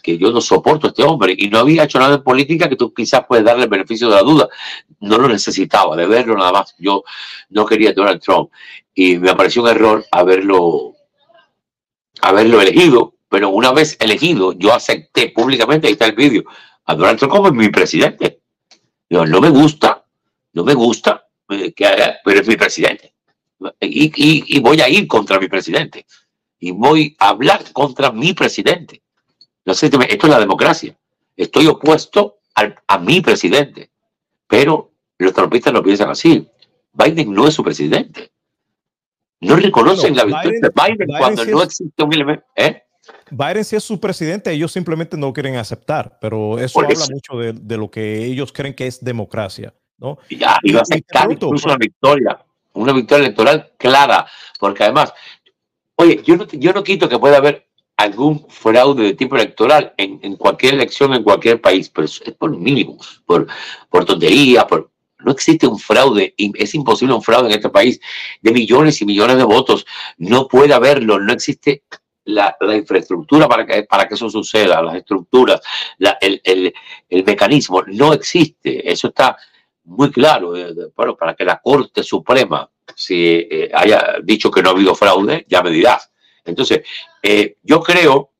[0.07, 2.77] que yo no soporto a este hombre y no había hecho nada en política que
[2.77, 4.47] tú quizás puedes darle el beneficio de la duda.
[5.01, 6.75] No lo necesitaba, de verlo nada más.
[6.79, 7.03] Yo
[7.49, 8.49] no quería Donald Trump
[8.95, 10.95] y me pareció un error haberlo,
[12.21, 16.45] haberlo elegido, pero una vez elegido, yo acepté públicamente, ahí está el vídeo,
[16.85, 18.39] a Donald Trump como mi presidente.
[19.09, 20.05] Yo, no me gusta,
[20.53, 21.85] no me gusta, eh, que
[22.23, 23.13] pero es mi presidente.
[23.81, 26.05] y voy a ir contra mi presidente.
[26.59, 29.01] Y voy a hablar contra mi presidente
[29.67, 30.97] no sé, esto es la democracia.
[31.35, 33.91] Estoy opuesto a mi presidente.
[34.47, 36.47] Pero los trompistas no piensan así.
[36.93, 38.31] Biden no es su presidente.
[39.41, 42.45] No reconocen la victoria de Biden, cuando no existe un elemento.
[42.55, 42.81] ¿eh?
[43.29, 47.77] Biden sí es su presidente, ellos simplemente no quieren aceptar, pero eso habla mucho de,
[47.77, 49.73] lo que ellos creen que es democracia.
[49.97, 50.17] ¿no?
[50.29, 52.39] Ya, iba a aceptar incluso una victoria,
[52.73, 54.25] una victoria electoral clara,
[54.59, 55.13] porque además,
[55.95, 57.66] oye, yo no, yo no quito que pueda haber
[57.97, 63.21] algún fraude de tipo electoral en, cualquier elección en cualquier país, pero es por mínimos,
[63.25, 63.47] por,
[63.89, 67.99] por tontería, por, no existe un fraude, es imposible un fraude en este país
[68.41, 69.85] de millones y millones de votos.
[70.17, 71.83] No puede haberlo, no existe
[72.25, 75.61] la, infraestructura para que, para que eso suceda, las estructuras,
[76.21, 76.73] el,
[77.25, 78.89] mecanismo, no existe.
[78.89, 79.37] Eso está
[79.85, 80.55] muy claro.
[80.55, 84.93] Eh, bueno, para que la Corte Suprema, si eh, haya dicho que no ha habido
[84.93, 86.11] fraude, ya me dirás.
[86.47, 86.81] Entonces,
[87.21, 88.31] eh, yo creo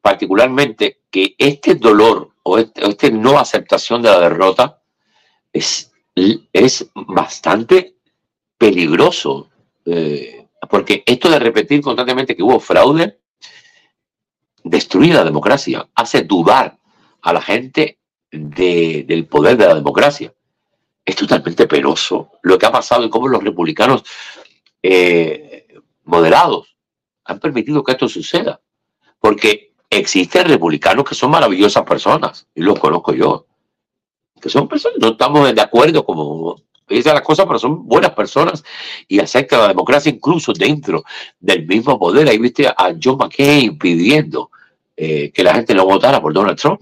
[0.00, 4.80] particularmente que este dolor o esta no aceptación de la derrota
[5.52, 5.92] es,
[6.52, 7.96] es bastante
[8.56, 9.50] peligroso,
[9.84, 13.18] eh, porque esto de repetir constantemente que hubo fraude
[14.62, 16.78] destruye la democracia, hace dudar
[17.22, 17.98] a la gente
[18.30, 20.32] del poder de la democracia.
[21.04, 24.04] Es totalmente penoso lo que ha pasado y cómo los republicanos
[24.82, 25.66] eh,
[26.04, 26.76] moderados
[27.30, 28.60] han permitido que esto suceda.
[29.18, 33.46] Porque existen republicanos que son maravillosas personas, y los conozco yo,
[34.40, 36.56] que son personas, no estamos de acuerdo como
[36.88, 38.64] dicen las cosas, pero son buenas personas
[39.06, 41.04] y aceptan la democracia incluso dentro
[41.38, 42.28] del mismo poder.
[42.28, 44.50] Ahí viste a John McCain pidiendo
[44.96, 46.80] eh, que la gente no votara por Donald Trump.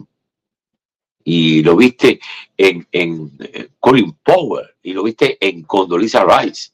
[1.24, 2.20] Y lo viste
[2.56, 6.70] en, en eh, Colin Powell y lo viste en Condoleezza Rice.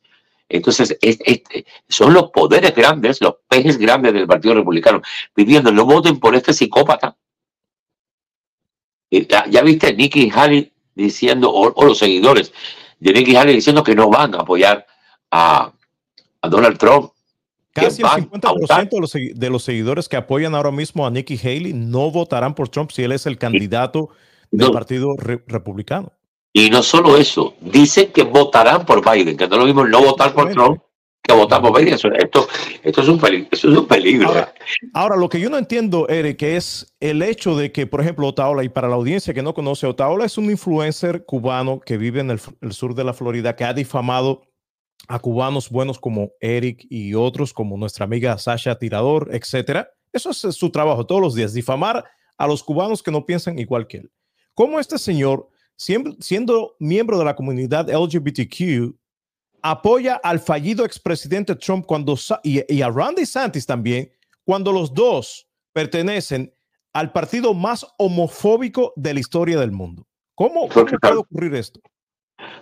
[0.49, 0.99] Entonces,
[1.89, 5.01] son los poderes grandes, los pejes grandes del Partido Republicano,
[5.33, 7.17] pidiendo no voten por este psicópata.
[9.11, 12.53] Ya, ya viste, Nikki Haley diciendo, o, los seguidores
[12.99, 14.87] de Nikki Haley diciendo que no van a apoyar
[15.31, 15.73] a,
[16.43, 17.11] Donald Trump.
[17.73, 21.73] Casi el 50% de los, de los, seguidores que apoyan ahora mismo a Nikki Haley
[21.73, 24.11] no votarán por Trump si él es el candidato
[24.51, 26.13] del Partido Republicano.
[26.55, 30.33] Y no solo eso, dicen que votarán por Biden, que no lo mismo no votar
[30.33, 30.81] por Trump
[31.27, 32.09] que votamos esto,
[32.83, 33.49] esto, es un peligro.
[33.51, 34.31] es un peligro.
[34.93, 38.63] Ahora, lo que yo no entiendo, Eric, es el hecho de que, por ejemplo, Otaola,
[38.63, 42.31] y para la audiencia que no conoce, Otaola es un influencer cubano que vive en
[42.31, 42.41] el,
[42.73, 44.43] sur de la Florida, que ha difamado
[45.09, 49.89] a cubanos buenos como Eric y otros, como nuestra amiga Sasha Tirador, etcétera.
[50.13, 52.05] Eso es su trabajo todos los días, difamar
[52.37, 54.11] a los cubanos que no piensan igual que él.
[54.53, 58.95] Como este señor, siendo miembro de la comunidad LGBTQ,
[59.63, 64.13] apoya al fallido expresidente Trump cuando, y, a Randy Santis también,
[64.45, 66.55] cuando los dos pertenecen
[66.93, 70.07] al partido más homofóbico de la historia del mundo.
[70.35, 71.81] ¿Cómo, cómo puede ocurrir esto?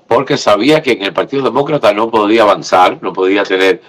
[0.07, 3.83] Porque sabía que en el Partido Demócrata no podía avanzar, no podía tener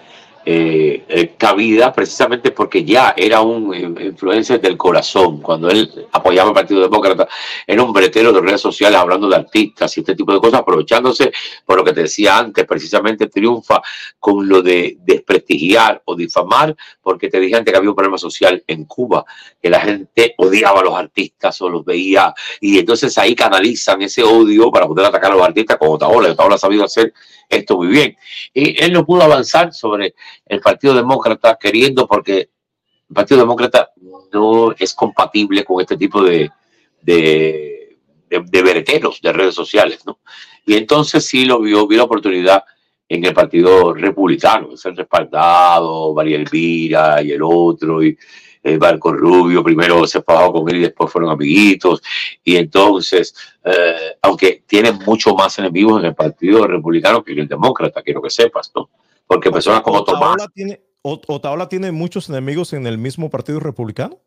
[0.46, 5.41] eh, eh, cabida precisamente porque ya era un eh, influencer del corazón.
[5.41, 7.30] Cuando él apoyaba al Partido Demócrata,
[7.66, 11.32] era un bretero de redes sociales hablando de artistas y este tipo de cosas, aprovechándose
[11.66, 13.82] por lo que te decía antes, precisamente triunfa
[14.20, 18.62] con lo de desprestigiar o difamar, porque te dije antes que había un problema social
[18.68, 19.24] en Cuba,
[19.62, 24.24] que la gente odiaba a los artistas o los veía, y entonces ahí canalizan ese
[24.24, 26.32] odio para poder atacar a los artistas como Otaola.
[26.32, 27.14] Otaola ha sabido hacer
[27.56, 28.18] esto muy bien.
[28.54, 32.49] Y él no pudo avanzar sobre el Partido Demócrata queriendo, porque
[33.10, 33.91] el Partido Demócrata
[34.32, 36.49] no es compatible con este tipo de,
[37.01, 37.97] de,
[38.30, 40.20] de, de redes sociales, ¿no?
[40.66, 42.64] Y entonces sí lo vio, vio la oportunidad
[43.08, 47.99] en el Partido Republicano, ser respaldado, María Elvira y el otro,
[48.64, 52.01] el Barco Rubio, primero se fajó con él y después fueron amiguitos,
[52.43, 57.47] y entonces, eh, aunque tiene mucho más enemigos en el Partido Republicano que en el
[57.47, 58.89] Demócrata, quiero que sepas, ¿no?
[59.28, 60.38] Porque personas como Tomás...
[60.53, 64.20] Tiene, ¿Otaola tiene muchos enemigos en el mismo Partido Republicano?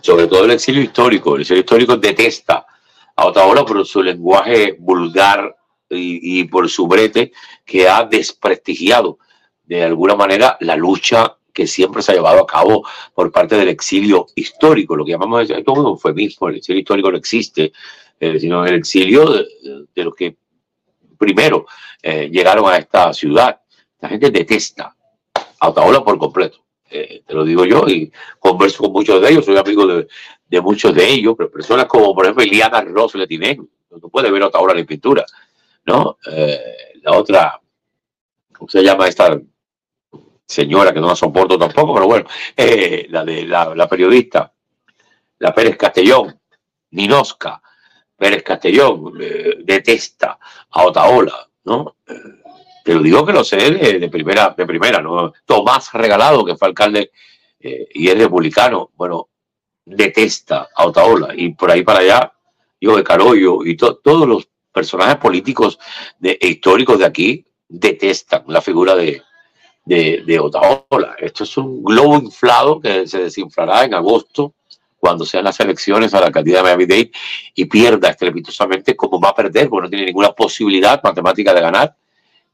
[0.00, 1.34] Sobre todo el exilio histórico.
[1.34, 2.66] El exilio histórico detesta
[3.16, 5.56] a Otaola por su lenguaje vulgar
[5.90, 7.32] y, y por su brete
[7.64, 9.18] que ha desprestigiado
[9.64, 12.84] de alguna manera la lucha que siempre se ha llevado a cabo
[13.14, 17.16] por parte del exilio histórico, lo que llamamos esto es un el exilio histórico no
[17.16, 17.72] existe,
[18.18, 19.46] eh, sino el exilio de,
[19.94, 20.36] de los que
[21.16, 21.66] primero
[22.02, 23.60] eh, llegaron a esta ciudad.
[24.00, 24.94] La gente detesta
[25.60, 26.58] a Otaola por completo.
[26.90, 30.08] Eh, te lo digo yo y converso con muchos de ellos, soy amigo de,
[30.48, 34.42] de muchos de ellos, pero personas como por ejemplo Iliana Ross Letinen, no puede ver
[34.42, 35.24] a Otaola en pintura,
[35.86, 36.18] ¿no?
[37.02, 37.60] la otra,
[38.52, 39.38] ¿cómo se llama esta
[40.46, 42.26] señora que no la soporto tampoco, pero bueno,
[42.56, 44.52] eh, la de la, periodista,
[45.38, 46.38] la Pérez Castellón,
[46.90, 47.60] Ninosca,
[48.16, 50.38] Pérez Castellón, eh, detesta
[50.70, 51.48] a Otaola.
[51.64, 51.96] ¿no?
[52.84, 55.32] Te lo digo que lo sé de, primera, de primera, ¿no?
[55.46, 57.10] Tomás Regalado, que fue alcalde
[57.58, 59.30] eh, y es republicano, bueno,
[59.84, 62.32] detesta a Otaola y por ahí para allá,
[62.80, 65.78] yo de Carollo y todos los personajes políticos
[66.18, 69.22] de, e históricos de aquí detestan la figura de,
[69.84, 71.16] de, de Otaola.
[71.18, 74.54] Esto es un globo inflado que se desinflará en agosto
[74.98, 77.10] cuando sean las elecciones a la alcaldía de Miami-Dade
[77.54, 81.96] y pierda estrepitosamente como va a perder, porque no tiene ninguna posibilidad matemática de ganar.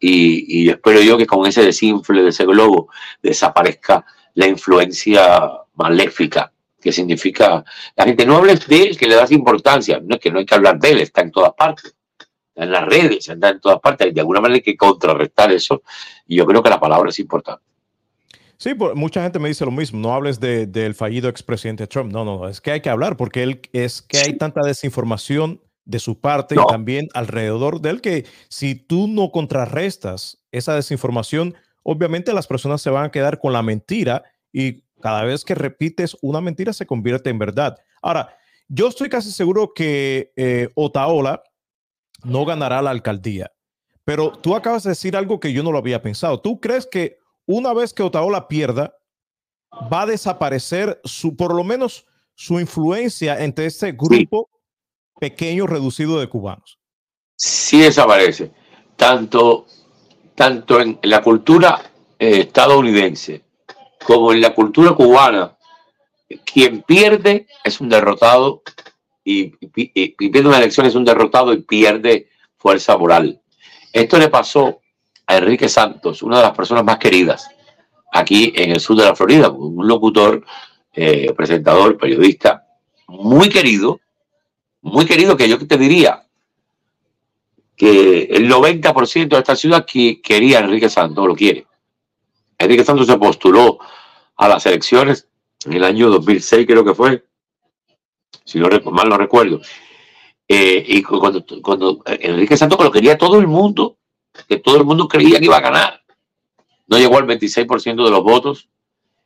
[0.00, 2.88] Y, y espero yo que con ese desinfle de ese globo
[3.22, 4.04] desaparezca
[4.34, 7.62] la influencia maléfica que significa
[7.94, 10.46] la gente no hables de él, que le das importancia, no es que no hay
[10.46, 11.94] que hablar de él, está en todas partes,
[12.60, 15.82] en las redes, está en todas partes, de alguna manera hay que contrarrestar eso
[16.26, 17.64] y yo creo que la palabra es importante.
[18.58, 22.24] Sí, mucha gente me dice lo mismo, no hables del de, fallido expresidente Trump, no,
[22.24, 26.20] no, es que hay que hablar porque él, es que hay tanta desinformación de su
[26.20, 32.46] parte y también alrededor de él que si tú no contrarrestas esa desinformación, obviamente las
[32.46, 36.74] personas se van a quedar con la mentira y cada vez que repites una mentira
[36.74, 37.78] se convierte en verdad.
[38.02, 38.36] Ahora,
[38.68, 41.42] yo estoy casi seguro que eh, Otaola
[42.24, 43.52] no ganará la alcaldía,
[44.04, 46.40] pero tú acabas de decir algo que yo no lo había pensado.
[46.40, 48.94] ¿Tú crees que una vez que Otaola pierda,
[49.92, 54.48] va a desaparecer su, por lo menos su influencia entre este grupo
[55.18, 56.78] pequeño reducido de cubanos?
[57.36, 58.52] Sí desaparece,
[58.96, 59.66] tanto,
[60.34, 61.80] tanto en la cultura
[62.18, 63.44] eh, estadounidense
[64.04, 65.56] como en la cultura cubana,
[66.44, 68.62] quien pierde es un derrotado
[69.24, 73.40] y, pierde una elección es un derrotado y pierde fuerza moral.
[73.92, 74.80] Esto le pasó
[75.26, 77.48] a Enrique Santos, una de las personas más queridas
[78.12, 80.44] aquí en el sur de la Florida, un locutor,
[80.92, 82.66] eh, presentador, periodista,
[83.06, 84.00] muy querido,
[84.82, 86.26] muy querido que yo te diría
[87.76, 91.66] que el 90% de esta ciudad que quería a Enrique Santos, lo quiere.
[92.58, 93.78] Enrique Santos se postuló
[94.36, 95.28] a las elecciones
[95.64, 97.24] en el año 2006, creo que fue,
[98.44, 99.60] si no mal no recuerdo.
[100.48, 103.98] Eh, y cuando, cuando Enrique Santos lo quería todo el mundo,
[104.48, 106.02] que todo el mundo creía que iba a ganar,
[106.88, 108.68] no llegó al 26% de los votos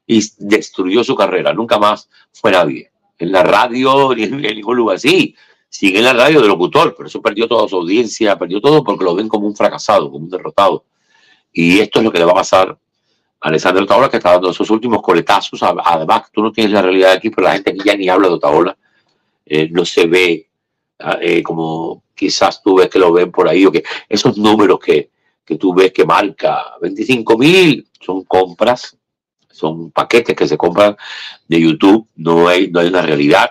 [0.07, 1.52] y destruyó su carrera.
[1.55, 2.90] Nunca más fue nadie.
[3.18, 4.98] En la radio, ni en ningún lugar.
[4.98, 5.34] Sí,
[5.68, 9.05] sigue en la radio de locutor, pero eso perdió toda su audiencia, perdió todo porque
[9.05, 10.84] lo ven como un fracasado, como un derrotado.
[11.52, 12.68] Y esto es lo que le va a pasar
[13.40, 15.62] a Alessandro Otaola, que está dando sus últimos coletazos.
[15.62, 18.34] Además, tú no tienes la realidad aquí, pero la gente aquí ya ni habla de
[18.34, 18.76] Otaola.
[19.47, 20.49] Eh, no se ve
[20.99, 24.78] ah, eh, como quizás tú ves que lo ven por ahí, o que esos números
[24.78, 25.11] que,
[25.45, 28.97] que tú ves que marca 25 mil son compras,
[29.51, 30.97] son paquetes que se compran
[31.47, 33.51] de YouTube, no hay, no hay una realidad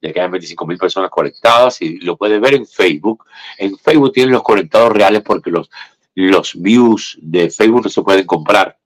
[0.00, 3.24] de que hay 25 mil personas conectadas y lo puedes ver en Facebook.
[3.56, 5.70] En Facebook tienen los conectados reales porque los,
[6.14, 8.76] los views de Facebook no se pueden comprar.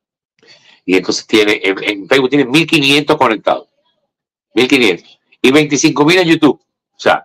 [0.85, 3.69] Y entonces tiene, en, Facebook tiene 1500 conectados.
[4.55, 5.16] 1500.
[5.47, 6.61] Y 25 mil en YouTube.
[6.61, 7.25] O sea,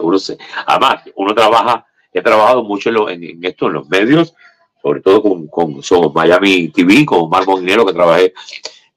[0.00, 0.36] uno se,
[0.66, 4.34] además, uno trabaja, he trabajado mucho en, en esto, en los medios,
[4.82, 8.34] sobre todo con, con somos Miami TV, con Mar Dinero, que trabajé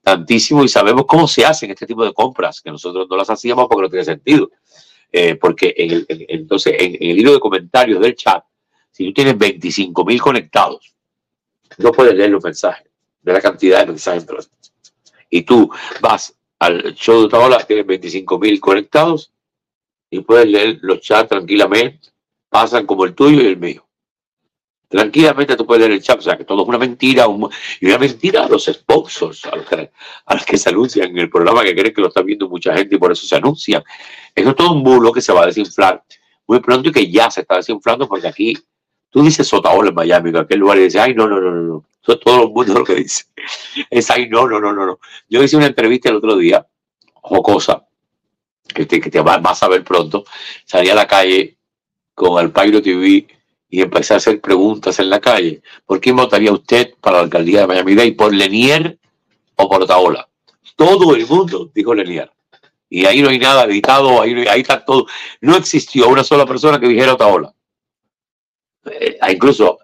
[0.01, 3.67] tantísimo y sabemos cómo se hacen este tipo de compras, que nosotros no las hacíamos
[3.67, 4.49] porque no tiene sentido.
[5.11, 8.43] Eh, porque en el, entonces en, el hilo de comentarios del chat,
[8.89, 10.95] si tú tienes 25 mil conectados,
[11.77, 12.87] no puedes leer los mensajes
[13.21, 14.25] de la cantidad de mensajes.
[15.29, 15.69] Y tú
[16.01, 19.31] vas al show de Otaola, tienes 25 mil conectados
[20.09, 22.09] y puedes leer los chats tranquilamente,
[22.49, 23.85] pasan como el tuyo y el mío.
[24.87, 27.25] Tranquilamente tú puedes leer el chat, o sea, que todo es una mentira,
[27.79, 29.91] y una mentira a los sponsors, a los, que,
[30.25, 32.75] a los que se anuncian en el programa que creen que lo está viendo mucha
[32.75, 33.83] gente y por eso se anuncian.
[34.33, 36.03] Eso es todo un bulo que se va a desinflar
[36.47, 38.57] muy pronto y que ya se está desinflando porque aquí
[39.11, 41.61] tú dices Sotaola en Miami, en aquel lugar y dices, ay, no, no, no, no,
[41.61, 41.85] no.
[42.01, 43.25] Eso es todo el mundo lo que dice.
[43.89, 44.99] Es ay, no, no, no, no, no.
[45.27, 46.65] Yo hice una entrevista el otro día,
[47.13, 47.85] jocosa,
[48.73, 50.23] que te, que te vas a ver pronto.
[50.65, 51.57] Salí a la calle
[52.13, 53.27] con el Pairo TV
[53.69, 55.61] y empecé a hacer preguntas en la calle.
[55.85, 58.13] ¿Por quién votaría usted para la alcaldía de Miami-Dade?
[58.13, 58.97] ¿Por Lenier
[59.55, 60.27] o por Otaola?
[60.75, 62.31] Todo el mundo dijo Lenier.
[62.89, 65.05] Y ahí no hay nada editado, ahí, ahí está todo.
[65.41, 67.53] No existió una sola persona que dijera Otaola.
[68.85, 69.77] Eh, incluso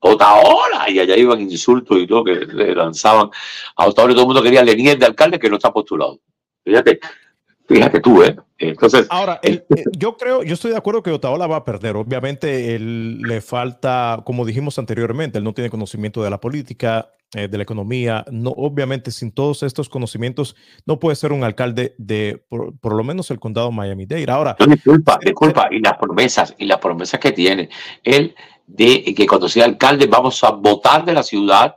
[0.00, 3.30] Otaola, y allá iban insultos y todo que le lanzaban
[3.76, 4.14] a Otaola.
[4.14, 6.20] Todo el mundo quería Lenier de alcalde que no está postulado.
[6.64, 6.98] Fíjate,
[7.68, 8.36] Fíjate tú, ¿eh?
[8.58, 9.06] Entonces.
[9.10, 9.64] Ahora, eh,
[9.98, 11.96] yo creo, yo estoy de acuerdo que Otaola va a perder.
[11.96, 17.48] Obviamente, él le falta, como dijimos anteriormente, él no tiene conocimiento de la política, eh,
[17.48, 18.24] de la economía.
[18.30, 20.54] No, obviamente, sin todos estos conocimientos,
[20.86, 24.30] no puede ser un alcalde de, por, lo menos, el condado Miami-Dade.
[24.30, 24.56] Ahora.
[24.68, 25.68] disculpa, disculpa.
[25.72, 27.68] Y las promesas, y las promesas que tiene.
[28.04, 28.34] Él,
[28.66, 31.76] de que cuando sea alcalde vamos a votar de la ciudad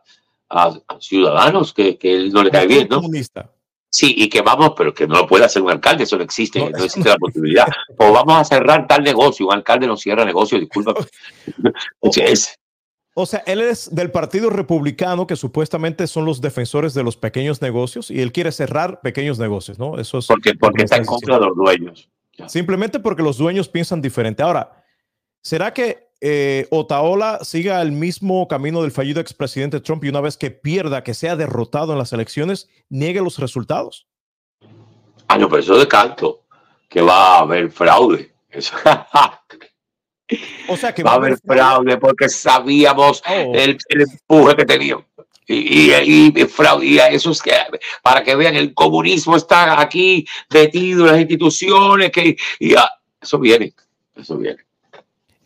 [0.50, 2.98] a, ciudadanos que, que, él no le cae bien, ¿no?
[2.98, 3.52] Comunista.
[3.92, 6.60] Sí, y que vamos, pero que no lo puede hacer un alcalde, eso no existe,
[6.60, 7.68] no, existe la posibilidad.
[7.98, 10.94] O vamos a cerrar tal negocio, un alcalde no cierra negocio, disculpa.
[13.16, 17.62] O sea, él es del Partido Republicano, que supuestamente son los defensores de los pequeños
[17.62, 20.00] negocios, y él quiere cerrar pequeños negocios, ¿no?
[20.00, 20.28] Eso es.
[20.28, 22.10] Porque, porque está en contra de los dueños.
[22.48, 24.42] Simplemente porque los dueños piensan diferente.
[24.42, 24.86] Ahora,
[25.42, 30.36] ¿será que eh, Otaola siga el mismo camino del fallido expresidente Trump y una vez
[30.38, 34.08] que pierda, que sea derrotado en las elecciones, niegue los resultados?
[35.28, 36.44] Ah, no, pero eso de canto,
[36.90, 38.34] que va a haber fraude.
[40.68, 43.54] o sea, que va, a haber fraude, porque sabíamos oh.
[43.56, 44.98] el, empuje que tenía.
[45.48, 47.54] Y, y, y, fraude, y eso es que,
[48.04, 52.76] para que vean, el comunismo está aquí metido en las instituciones, que y,
[53.22, 53.74] eso viene,
[54.16, 54.69] eso viene.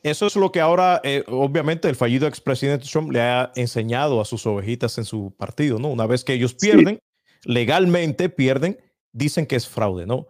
[0.03, 4.25] Eso es lo que ahora, eh, obviamente, el fallido expresidente Trump le ha enseñado a
[4.25, 5.87] sus ovejitas en su partido, ¿no?
[5.87, 6.99] Una vez que ellos pierden,
[7.45, 8.77] legalmente pierden,
[9.13, 10.27] dicen que es fraude, ¿no?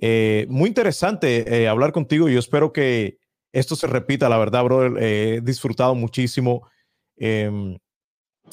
[0.00, 2.30] Eh, muy interesante eh, hablar contigo.
[2.30, 3.18] Yo espero que
[3.52, 5.02] esto se repita, la verdad, brother.
[5.02, 6.66] he disfrutado muchísimo
[7.18, 7.76] em,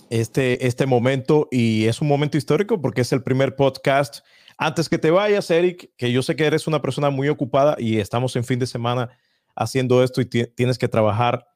[0.09, 4.25] este, este momento y es un momento histórico porque es el primer podcast.
[4.57, 7.99] Antes que te vayas, Eric, que yo sé que eres una persona muy ocupada y
[7.99, 9.17] estamos en fin de semana
[9.57, 11.47] haciendo esto y tienes que trabajar.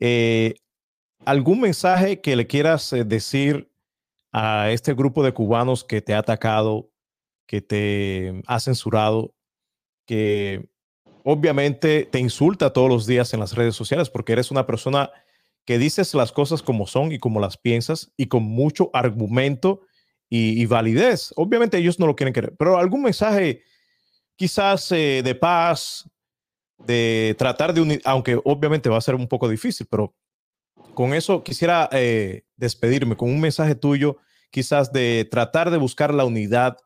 [0.00, 0.54] Eh,
[1.24, 3.70] ¿Algún mensaje que le quieras eh, decir
[4.32, 6.90] a este grupo de cubanos que te ha atacado,
[7.46, 9.34] que te ha censurado,
[10.06, 10.68] que
[11.24, 15.10] obviamente te insulta todos los días en las redes sociales porque eres una persona
[15.64, 19.80] que dices las cosas como son y como las piensas y con mucho argumento
[20.28, 21.32] y, validez.
[21.36, 23.62] Obviamente ellos no lo quieren querer, pero algún mensaje
[24.34, 26.10] quizás eh, de paz,
[26.78, 30.14] de tratar de unir, aunque obviamente va a ser un poco difícil, pero
[30.94, 34.18] con eso quisiera eh, despedirme con un mensaje tuyo,
[34.50, 36.76] quizás de tratar de buscar la unidad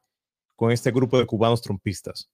[0.56, 2.30] con este grupo de cubanos trompistas.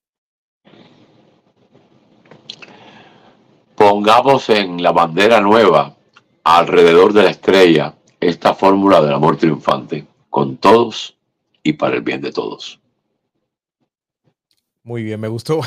[3.75, 5.97] Pongamos en la bandera nueva,
[6.45, 11.19] alrededor de la estrella, esta fórmula del amor triunfante, con todos
[11.63, 12.81] y para el bien de todos.
[14.87, 15.62] Muy bien, me gustó.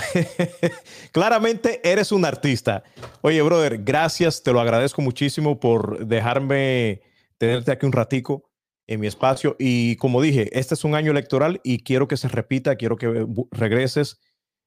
[1.11, 2.83] Claramente eres un artista.
[3.21, 7.01] Oye, brother, gracias, te lo agradezco muchísimo por dejarme
[7.39, 8.51] tenerte aquí un ratico
[8.85, 9.55] en mi espacio.
[9.57, 13.25] Y como dije, este es un año electoral y quiero que se repita, quiero que
[13.49, 14.19] regreses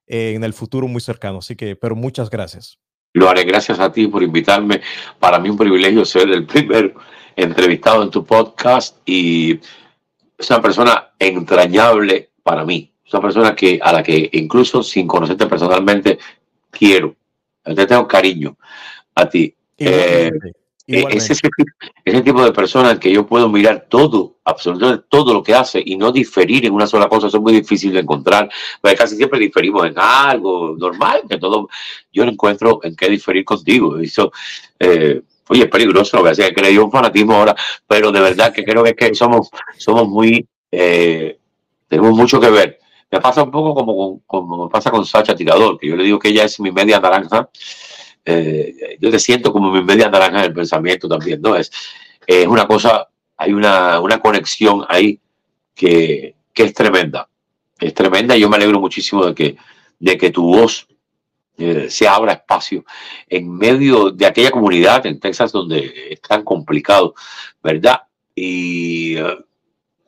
[0.09, 1.39] en el futuro muy cercano.
[1.39, 2.81] Así que, pero muchas gracias.
[3.13, 4.81] Lo haré gracias a ti por invitarme.
[5.21, 6.93] Para mí un privilegio ser el primer
[7.37, 9.61] entrevistado en tu podcast y
[10.37, 15.09] es una persona entrañable para mí es una persona que, a la que incluso sin
[15.09, 16.19] conocerte personalmente
[16.71, 17.17] quiero.
[17.63, 18.57] Te tengo cariño
[19.17, 19.53] a ti.
[19.77, 20.31] Eh,
[20.87, 25.55] eh, es ese, tipo de persona que yo puedo mirar todo, absolutamente todo lo que
[25.55, 27.27] hace y no diferir en una sola cosa.
[27.27, 28.49] Eso es muy difícil de encontrar.
[28.81, 31.69] Porque casi siempre diferimos en algo normal, que todo.
[32.13, 33.99] Yo no encuentro en qué diferir contigo.
[33.99, 34.31] Eso,
[34.79, 37.57] eh, oye, es peligroso, lo que hacía que le dio un fanatismo ahora,
[37.89, 40.47] pero de verdad que creo que, es que somos, somos muy.
[40.71, 42.81] tenemos mucho que ver
[43.11, 46.19] me pasa un poco como, como me pasa con Sacha Tirador, que yo le digo
[46.19, 47.51] que ella es mi media naranja.
[48.25, 51.57] Eh, yo te siento como mi media naranja en el pensamiento también, ¿no?
[51.57, 51.73] Es,
[52.27, 55.19] es una cosa, hay una, una conexión ahí
[55.75, 57.29] que, que, es tremenda.
[57.79, 59.57] Es tremenda y yo me alegro muchísimo de que,
[59.99, 60.87] de que tu voz
[61.59, 62.85] eh, se abra espacio
[63.29, 67.15] en medio de aquella comunidad en Texas donde es tan complicado,
[67.63, 68.03] ¿verdad?
[68.35, 69.37] Y eh,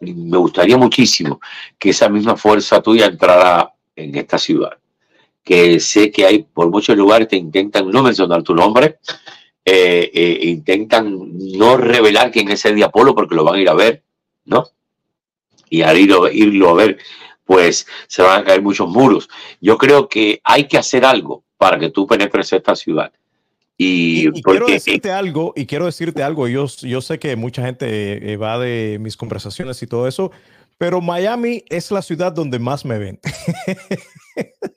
[0.03, 1.41] me gustaría muchísimo
[1.79, 4.73] que esa misma fuerza tuya entrara en esta ciudad.
[5.43, 8.99] Que sé que hay por muchos lugares que intentan no mencionar tu nombre,
[9.65, 13.75] eh, eh, intentan no revelar quién es el Diapolo porque lo van a ir a
[13.75, 14.03] ver,
[14.45, 14.67] ¿no?
[15.71, 16.99] Y al ir, irlo a ver,
[17.45, 19.29] pues se van a caer muchos muros.
[19.61, 23.13] Yo creo que hay que hacer algo para que tú penetres esta ciudad.
[23.85, 28.37] Y, quiero decirte algo, y quiero decirte algo, yo, yo sé que mucha gente eh,
[28.37, 30.31] va de mis conversaciones y todo eso,
[30.79, 33.21] pero Miami es la ciudad donde más me ven.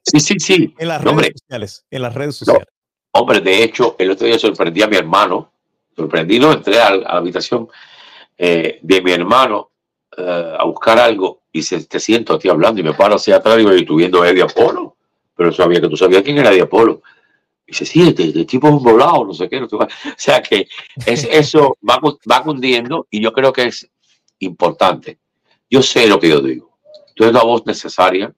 [0.03, 0.76] Sí, sí, sí.
[0.77, 1.86] En las redes sociales.
[1.90, 2.68] En las redes sociales.
[3.11, 5.52] Hombre, de hecho, el otro día sorprendí a mi hermano.
[5.95, 7.69] Sorprendí, no, entré a, la habitación
[8.38, 9.72] eh, de mi hermano
[10.15, 13.38] eh, a buscar algo y se, te siento a ti hablando y me paro hacia
[13.38, 14.98] atrás y digo, y tú viendo a Eddie Apolo.
[15.36, 17.02] Pero sabía que tú sabías quién era Eddie Apolo
[17.67, 19.61] dice, sí, este, este, tipo es un volado, no sé qué.
[19.61, 19.87] o
[20.17, 20.67] sea que
[21.05, 23.89] es, eso va, va cundiendo y yo creo que es
[24.39, 25.19] importante.
[25.69, 26.77] Yo sé lo que yo digo.
[27.15, 28.33] Tú eres la voz necesaria,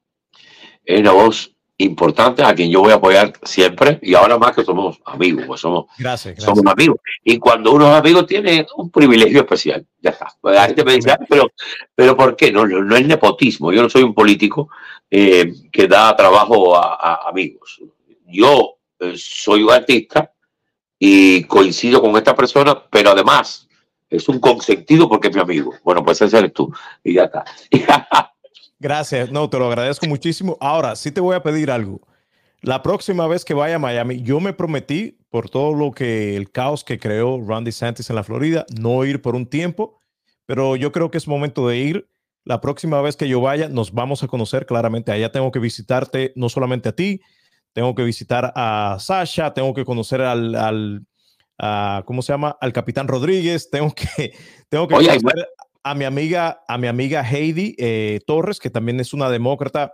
[0.86, 4.64] es la voz importantes a quien yo voy a apoyar siempre y ahora más que
[4.64, 6.98] somos amigos, pues somos, gracias, somos amigos.
[7.24, 10.28] Y cuando uno es amigo tiene un privilegio especial, ya está.
[10.42, 11.52] La gente me dice, ah, pero,
[11.94, 12.52] pero ¿por qué?
[12.52, 14.70] No, no, es nepotismo, yo no soy un político
[15.10, 17.80] eh, que da trabajo a, amigos.
[18.26, 18.77] Yo
[19.16, 20.32] soy un artista
[21.00, 23.68] y coincido con esta persona, pero además
[24.10, 25.74] es un consentido porque es mi amigo.
[25.84, 27.46] Bueno, pues ese eres tú y ya está.
[28.80, 30.58] Gracias, no, te lo agradezco muchísimo.
[30.60, 32.02] Ahora, sí te voy a pedir algo.
[32.62, 36.52] La próxima vez que vaya a Miami, yo me prometí, por todo lo que el
[36.52, 40.00] caos que creó Randy Santis en la Florida, no ir por un tiempo,
[40.46, 42.10] pero yo creo que es momento de ir.
[42.44, 45.12] La próxima vez que yo vaya, nos vamos a conocer claramente.
[45.12, 47.22] Allá tengo que visitarte no solamente a ti,
[47.78, 52.58] tengo que visitar a Sasha, tengo que conocer al, al ¿cómo se llama?
[52.60, 54.34] Al capitán Rodríguez, tengo que,
[54.68, 55.48] tengo que conocer
[55.84, 59.94] a mi amiga, a mi amiga Heidi eh, Torres, que también es una demócrata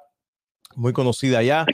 [0.77, 1.65] muy conocida allá.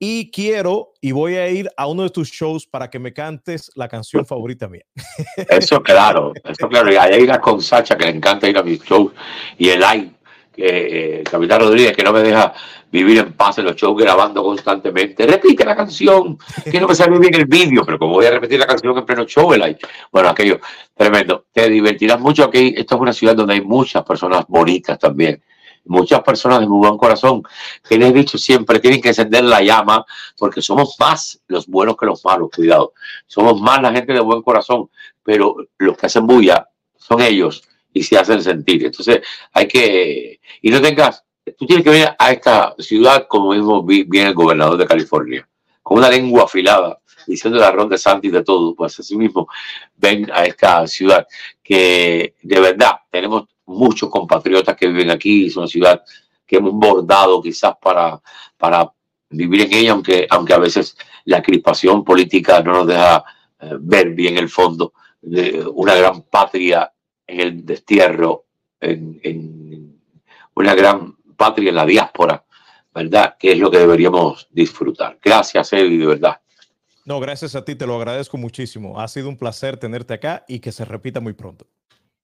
[0.00, 3.70] Y quiero y voy a ir a uno de tus shows para que me cantes
[3.76, 4.84] la canción favorita mía.
[5.48, 6.92] Eso claro, eso claro.
[6.92, 9.12] Y hay una con Sacha que le encanta ir a mis shows
[9.58, 9.84] y el
[10.56, 12.54] que eh, Capitán Rodríguez, que no me deja
[12.90, 15.26] vivir en paz en los shows grabando constantemente.
[15.26, 18.58] Repite la canción, que no me sale bien el vídeo, pero como voy a repetir
[18.58, 19.78] la canción en pleno show, el
[20.10, 20.58] bueno, aquello
[20.94, 21.46] tremendo.
[21.52, 22.74] Te divertirás mucho aquí.
[22.76, 25.42] Esto es una ciudad donde hay muchas personas bonitas también.
[25.84, 27.42] Muchas personas de muy buen corazón,
[27.88, 30.04] que les he dicho siempre, tienen que encender la llama,
[30.36, 32.92] porque somos más los buenos que los malos, cuidado.
[33.26, 34.90] Somos más la gente de buen corazón,
[35.22, 37.62] pero los que hacen bulla son ellos
[37.96, 38.84] y se hacen sentir.
[38.84, 41.24] Entonces hay que, y no tengas,
[41.56, 45.48] tú tienes que venir a esta ciudad como mismo viene el gobernador de California,
[45.82, 49.48] con una lengua afilada, diciendo la ronda de Santi de todo, pues así mismo
[49.96, 51.26] ven a esta ciudad
[51.62, 56.02] que de verdad tenemos muchos compatriotas que viven aquí, es una ciudad
[56.46, 58.20] que hemos bordado quizás para,
[58.58, 58.92] para
[59.30, 63.24] vivir en ella, aunque, aunque a veces la crispación política no nos deja
[63.58, 64.92] eh, ver bien el fondo
[65.22, 66.92] de una gran patria
[67.26, 68.46] en el destierro,
[68.80, 70.00] en,
[70.54, 72.44] una gran patria en la diáspora,
[72.94, 73.36] ¿verdad?
[73.38, 75.18] Que es lo que deberíamos disfrutar.
[75.22, 76.40] Gracias, Eddie, de verdad.
[77.04, 79.00] No, gracias a ti, te lo agradezco muchísimo.
[79.00, 81.66] Ha sido un placer tenerte acá y que se repita muy pronto.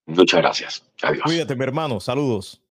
[0.07, 0.83] Muchas gracias.
[1.03, 1.23] Adiós.
[1.25, 2.01] Cuídate, mi hermano.
[2.01, 2.61] Saludos.